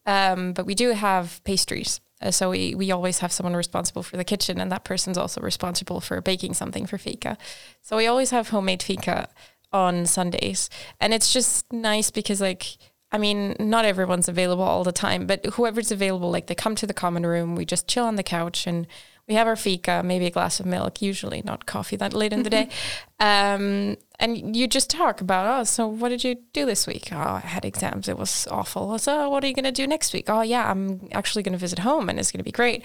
Um, 0.05 0.53
but 0.53 0.65
we 0.65 0.75
do 0.75 0.89
have 0.89 1.43
pastries, 1.43 1.99
uh, 2.21 2.31
so 2.31 2.51
we 2.51 2.75
we 2.75 2.91
always 2.91 3.19
have 3.19 3.31
someone 3.31 3.55
responsible 3.55 4.03
for 4.03 4.17
the 4.17 4.23
kitchen, 4.23 4.59
and 4.61 4.71
that 4.71 4.83
person's 4.83 5.17
also 5.17 5.41
responsible 5.41 5.99
for 5.99 6.21
baking 6.21 6.53
something 6.53 6.85
for 6.85 6.97
fika. 6.97 7.37
So 7.81 7.97
we 7.97 8.07
always 8.07 8.29
have 8.29 8.49
homemade 8.49 8.83
fika 8.83 9.29
on 9.71 10.05
Sundays, 10.05 10.69
and 10.99 11.13
it's 11.13 11.33
just 11.33 11.71
nice 11.73 12.11
because 12.11 12.39
like 12.39 12.77
I 13.13 13.19
mean, 13.19 13.55
not 13.59 13.85
everyone's 13.85 14.27
available 14.27 14.63
all 14.63 14.83
the 14.83 14.91
time, 14.91 15.27
but 15.27 15.45
whoever's 15.45 15.91
available, 15.91 16.31
like 16.31 16.47
they 16.47 16.55
come 16.55 16.75
to 16.75 16.87
the 16.87 16.95
common 16.95 17.25
room, 17.27 17.55
we 17.55 17.63
just 17.63 17.87
chill 17.87 18.05
on 18.05 18.15
the 18.15 18.23
couch 18.23 18.65
and 18.65 18.87
we 19.27 19.35
have 19.35 19.47
our 19.47 19.55
fika, 19.55 20.01
maybe 20.03 20.25
a 20.25 20.31
glass 20.31 20.59
of 20.59 20.65
milk, 20.65 21.01
usually 21.01 21.41
not 21.45 21.65
coffee 21.65 21.95
that 21.95 22.13
late 22.13 22.33
in 22.33 22.43
the 22.43 22.49
day. 22.49 22.69
Um, 23.19 23.95
and 24.19 24.53
you 24.53 24.67
just 24.67 24.89
talk 24.89 25.21
about, 25.21 25.47
oh, 25.47 25.63
so 25.63 25.87
what 25.87 26.09
did 26.09 26.25
you 26.25 26.35
do 26.51 26.65
this 26.65 26.85
week? 26.85 27.07
Oh, 27.13 27.17
I 27.17 27.39
had 27.39 27.63
exams. 27.63 28.09
It 28.09 28.17
was 28.17 28.47
awful. 28.51 28.97
So 28.97 29.29
what 29.29 29.45
are 29.45 29.47
you 29.47 29.53
going 29.53 29.63
to 29.63 29.71
do 29.71 29.87
next 29.87 30.11
week? 30.11 30.25
Oh, 30.27 30.41
yeah, 30.41 30.69
I'm 30.69 31.07
actually 31.13 31.41
going 31.41 31.53
to 31.53 31.57
visit 31.57 31.79
home 31.79 32.09
and 32.09 32.19
it's 32.19 32.33
going 32.33 32.39
to 32.39 32.43
be 32.43 32.51
great. 32.51 32.83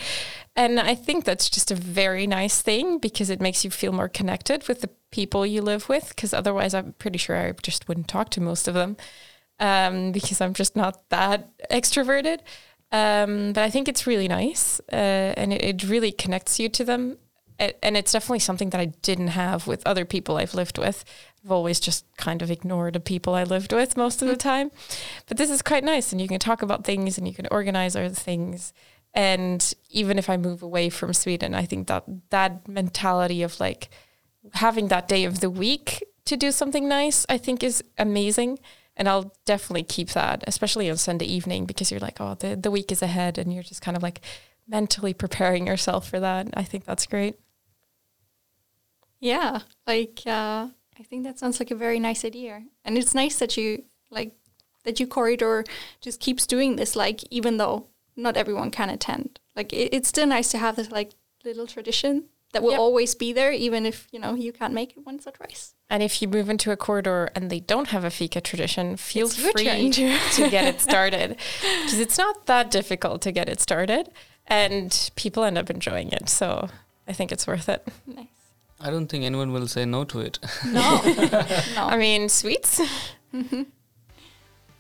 And 0.55 0.79
I 0.79 0.95
think 0.95 1.25
that's 1.25 1.51
just 1.51 1.73
a 1.73 1.75
very 1.75 2.29
nice 2.29 2.63
thing 2.63 2.99
because 2.99 3.31
it 3.31 3.41
makes 3.41 3.65
you 3.65 3.71
feel 3.73 3.91
more 3.91 4.09
connected 4.09 4.69
with 4.69 4.81
the 4.81 4.91
people 5.11 5.45
you 5.45 5.61
live 5.61 5.89
with. 5.89 6.11
Because 6.11 6.33
otherwise, 6.33 6.73
I'm 6.73 6.93
pretty 6.93 7.19
sure 7.19 7.37
I 7.37 7.51
just 7.61 7.89
wouldn't 7.89 8.07
talk 8.07 8.31
to 8.31 8.41
most 8.41 8.69
of 8.69 8.75
them 8.75 8.97
um, 9.59 10.13
because 10.13 10.41
I'm 10.41 10.55
just 10.55 10.77
not 10.77 11.09
that 11.11 11.49
extroverted. 11.69 12.41
Um, 12.91 13.53
but 13.53 13.63
I 13.65 13.71
think 13.71 13.89
it's 13.89 14.07
really 14.07 14.29
nice 14.29 14.81
uh, 14.93 15.35
and 15.37 15.53
it, 15.53 15.63
it 15.63 15.89
really 15.89 16.13
connects 16.13 16.59
you 16.59 16.69
to 16.71 16.85
them. 16.85 17.19
It, 17.59 17.77
and 17.83 17.97
it's 17.97 18.13
definitely 18.13 18.39
something 18.39 18.71
that 18.71 18.81
I 18.81 18.87
didn't 19.03 19.29
have 19.29 19.67
with 19.67 19.87
other 19.87 20.05
people 20.05 20.37
I've 20.37 20.55
lived 20.55 20.79
with. 20.79 21.05
I've 21.45 21.51
always 21.51 21.81
just 21.81 22.05
kind 22.17 22.41
of 22.41 22.51
ignored 22.51 22.95
the 22.95 23.01
people 23.01 23.35
I 23.35 23.43
lived 23.43 23.73
with 23.73 23.97
most 23.97 24.23
of 24.23 24.29
the 24.29 24.37
time. 24.37 24.71
But 25.27 25.39
this 25.39 25.51
is 25.51 25.61
quite 25.61 25.83
nice, 25.83 26.13
and 26.13 26.21
you 26.21 26.29
can 26.29 26.39
talk 26.39 26.63
about 26.63 26.85
things 26.85 27.19
and 27.19 27.27
you 27.27 27.35
can 27.35 27.49
organize 27.51 27.97
other 27.97 28.11
things. 28.11 28.73
And 29.13 29.75
even 29.91 30.19
if 30.19 30.31
I 30.31 30.37
move 30.37 30.63
away 30.63 30.89
from 30.89 31.13
Sweden, 31.13 31.55
I 31.55 31.65
think 31.65 31.89
that 31.89 32.05
that 32.31 32.69
mentality 32.69 33.43
of 33.43 33.59
like 33.59 33.89
having 34.55 34.89
that 34.89 35.09
day 35.09 35.25
of 35.25 35.41
the 35.41 35.51
week 35.51 36.05
to 36.27 36.37
do 36.37 36.53
something 36.53 36.89
nice, 36.89 37.27
I 37.29 37.39
think 37.39 37.63
is 37.63 37.83
amazing. 37.97 38.59
And 38.99 39.09
I'll 39.09 39.33
definitely 39.47 39.85
keep 39.85 40.11
that, 40.11 40.43
especially 40.47 40.91
on 40.91 40.97
Sunday 40.99 41.25
evening, 41.27 41.65
because 41.67 41.91
you're 41.91 42.01
like, 42.01 42.21
oh, 42.21 42.35
the, 42.35 42.57
the 42.57 42.71
week 42.71 42.91
is 42.93 43.01
ahead 43.01 43.39
and 43.39 43.55
you're 43.55 43.63
just 43.63 43.81
kind 43.81 43.97
of 43.97 44.03
like 44.03 44.21
mentally 44.67 45.15
preparing 45.15 45.67
yourself 45.69 46.07
for 46.11 46.19
that. 46.21 46.49
I 46.55 46.65
think 46.65 46.85
that's 46.85 47.07
great. 47.07 47.39
Yeah, 49.21 49.61
like 49.87 50.21
uh, 50.27 50.69
I 50.99 51.03
think 51.09 51.25
that 51.25 51.39
sounds 51.39 51.59
like 51.61 51.71
a 51.71 51.75
very 51.77 51.99
nice 51.99 52.25
idea, 52.25 52.63
and 52.85 52.97
it's 52.97 53.15
nice 53.15 53.39
that 53.39 53.57
you 53.57 53.85
like 54.11 54.33
that 54.85 55.01
you 55.01 55.07
corridor 55.07 55.65
just 56.01 56.21
keeps 56.21 56.47
doing 56.47 56.77
this. 56.77 56.95
Like 56.95 57.23
even 57.31 57.57
though 57.57 57.87
not 58.17 58.37
everyone 58.37 58.71
can 58.71 58.91
attend, 58.91 59.41
like 59.57 59.73
it, 59.73 59.93
it's 59.93 60.09
still 60.09 60.27
nice 60.27 60.51
to 60.53 60.59
have 60.59 60.77
this 60.77 60.91
like 60.93 61.13
little 61.45 61.67
tradition 61.67 62.25
that 62.53 62.63
will 62.63 62.73
Yep. 62.73 62.81
always 62.81 63.15
be 63.17 63.33
there, 63.33 63.53
even 63.53 63.87
if 63.87 64.07
you 64.13 64.21
know 64.21 64.35
you 64.35 64.53
can't 64.53 64.75
make 64.75 64.93
it 64.97 65.05
once 65.05 65.27
or 65.27 65.33
twice. 65.33 65.75
And 65.91 66.03
if 66.03 66.21
you 66.21 66.29
move 66.29 66.51
into 66.51 66.71
a 66.71 66.77
corridor 66.77 67.31
and 67.35 67.51
they 67.51 67.61
don't 67.61 67.89
have 67.89 68.05
a 68.05 68.11
fika 68.11 68.41
tradition, 68.43 68.97
feel 68.97 69.27
It's 69.27 69.37
free 69.37 69.91
to, 69.91 70.19
to 70.35 70.51
get 70.51 70.67
it 70.67 70.81
started 70.81 71.39
because 71.63 71.99
it's 71.99 72.19
not 72.19 72.47
that 72.47 72.71
difficult 72.71 73.23
to 73.23 73.33
get 73.33 73.49
it 73.49 73.61
started 73.61 74.11
and 74.47 75.11
people 75.17 75.45
end 75.45 75.57
up 75.57 75.71
enjoying 75.71 76.11
it. 76.13 76.29
So 76.29 76.69
I 77.07 77.13
think 77.13 77.33
it's 77.33 77.47
worth 77.47 77.69
it. 77.69 77.87
Nice. 78.07 78.27
I 78.81 78.91
don't 78.91 79.09
think 79.09 79.25
anyone 79.25 79.53
will 79.53 79.67
say 79.67 79.85
no 79.85 80.05
to 80.05 80.21
it. 80.21 80.39
No, 80.67 81.01
no. 81.03 81.87
I 81.87 81.97
mean, 81.97 82.29
sweets. 82.29 82.81
Mm-hmm. 83.35 83.63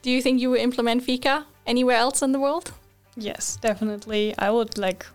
Do 0.03 0.11
you 0.11 0.23
think 0.23 0.41
you 0.41 0.51
will 0.51 0.61
implement 0.61 1.03
Fika 1.03 1.47
anywhere 1.67 1.97
else 1.97 2.23
in 2.23 2.33
the 2.33 2.39
world? 2.39 2.73
Yes, 3.17 3.57
definitely. 3.61 4.35
I 4.39 4.51
would 4.51 4.79
like. 4.79 5.07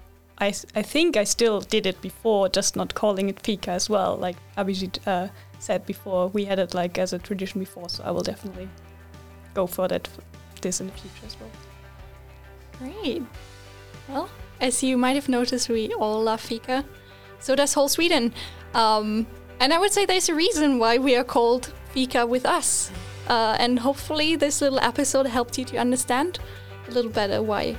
I, 0.43 0.53
I 0.75 0.81
think 0.81 1.15
I 1.15 1.23
still 1.23 1.61
did 1.61 1.85
it 1.85 2.01
before, 2.01 2.49
just 2.49 2.75
not 2.75 2.93
calling 2.93 3.29
it 3.29 3.39
fika 3.39 3.71
as 3.71 3.89
well. 3.89 4.17
Like 4.17 4.35
Abhijit 4.57 4.99
uh, 5.07 5.29
said 5.59 5.85
before, 5.85 6.27
we 6.27 6.45
had 6.45 6.59
it 6.59 6.73
like 6.73 6.97
as 6.97 7.13
a 7.13 7.19
tradition 7.19 7.59
before, 7.59 7.89
so 7.89 8.03
I 8.03 8.11
will 8.11 8.23
definitely 8.23 8.69
go 9.53 9.67
for 9.67 9.87
that 9.87 10.09
this 10.61 10.81
in 10.81 10.87
the 10.87 10.93
future 10.93 11.25
as 11.25 11.37
well. 11.39 11.51
Great. 12.79 13.23
Well, 14.09 14.29
as 14.59 14.83
you 14.83 14.97
might 14.97 15.15
have 15.15 15.29
noticed, 15.29 15.69
we 15.69 15.93
all 15.93 16.23
love 16.23 16.41
Fika. 16.41 16.83
So 17.39 17.55
does 17.55 17.73
whole 17.73 17.89
Sweden. 17.89 18.33
Um, 18.73 19.27
and 19.59 19.73
I 19.73 19.77
would 19.77 19.93
say 19.93 20.05
there's 20.05 20.29
a 20.29 20.35
reason 20.35 20.79
why 20.79 20.97
we 20.97 21.15
are 21.15 21.23
called 21.23 21.73
Fika 21.91 22.25
with 22.25 22.45
us. 22.45 22.91
Uh, 23.27 23.55
and 23.59 23.79
hopefully, 23.79 24.35
this 24.35 24.61
little 24.61 24.79
episode 24.79 25.27
helped 25.27 25.57
you 25.57 25.65
to 25.65 25.77
understand 25.77 26.39
a 26.87 26.91
little 26.91 27.11
better 27.11 27.41
why, 27.41 27.77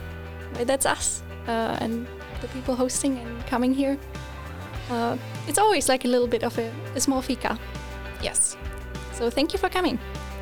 why 0.54 0.64
that's 0.64 0.86
us 0.86 1.22
uh, 1.46 1.76
and 1.80 2.06
the 2.44 2.52
people 2.52 2.76
hosting 2.76 3.18
and 3.18 3.46
coming 3.46 3.72
here. 3.72 3.98
Uh, 4.90 5.16
it's 5.48 5.58
always 5.58 5.88
like 5.88 6.04
a 6.04 6.08
little 6.08 6.28
bit 6.28 6.44
of 6.44 6.58
a, 6.58 6.70
a 6.94 7.00
small 7.00 7.22
Fika. 7.22 7.58
Yes. 8.22 8.56
So 9.12 9.30
thank 9.30 9.52
you 9.52 9.58
for 9.58 9.68
coming. 9.68 9.98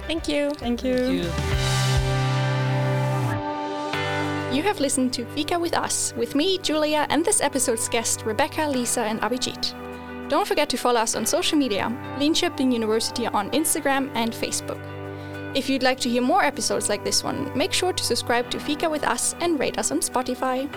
Thank 0.06 0.28
you. 0.28 0.50
Thank 0.50 0.82
you. 0.82 0.98
Thank 0.98 1.24
you. 1.24 1.30
You 4.56 4.62
have 4.64 4.80
listened 4.80 5.12
to 5.14 5.24
Fika 5.26 5.58
with 5.58 5.74
Us, 5.74 6.12
with 6.16 6.34
me, 6.34 6.58
Julia, 6.58 7.06
and 7.08 7.24
this 7.24 7.40
episode's 7.40 7.88
guest, 7.88 8.24
Rebecca, 8.26 8.68
Lisa, 8.68 9.02
and 9.02 9.20
Abhijit. 9.20 9.74
Don't 10.28 10.46
forget 10.46 10.68
to 10.70 10.76
follow 10.76 11.00
us 11.00 11.14
on 11.14 11.24
social 11.24 11.56
media, 11.58 11.84
Linköping 12.18 12.72
University 12.72 13.26
on 13.26 13.50
Instagram 13.52 14.10
and 14.14 14.32
Facebook. 14.32 14.80
If 15.54 15.70
you'd 15.70 15.82
like 15.82 16.00
to 16.00 16.08
hear 16.10 16.22
more 16.22 16.42
episodes 16.42 16.88
like 16.88 17.04
this 17.04 17.22
one, 17.22 17.56
make 17.56 17.72
sure 17.72 17.92
to 17.92 18.04
subscribe 18.04 18.50
to 18.50 18.58
Fika 18.58 18.88
with 18.90 19.04
Us 19.04 19.34
and 19.40 19.58
rate 19.60 19.78
us 19.78 19.90
on 19.90 20.00
Spotify. 20.00 20.68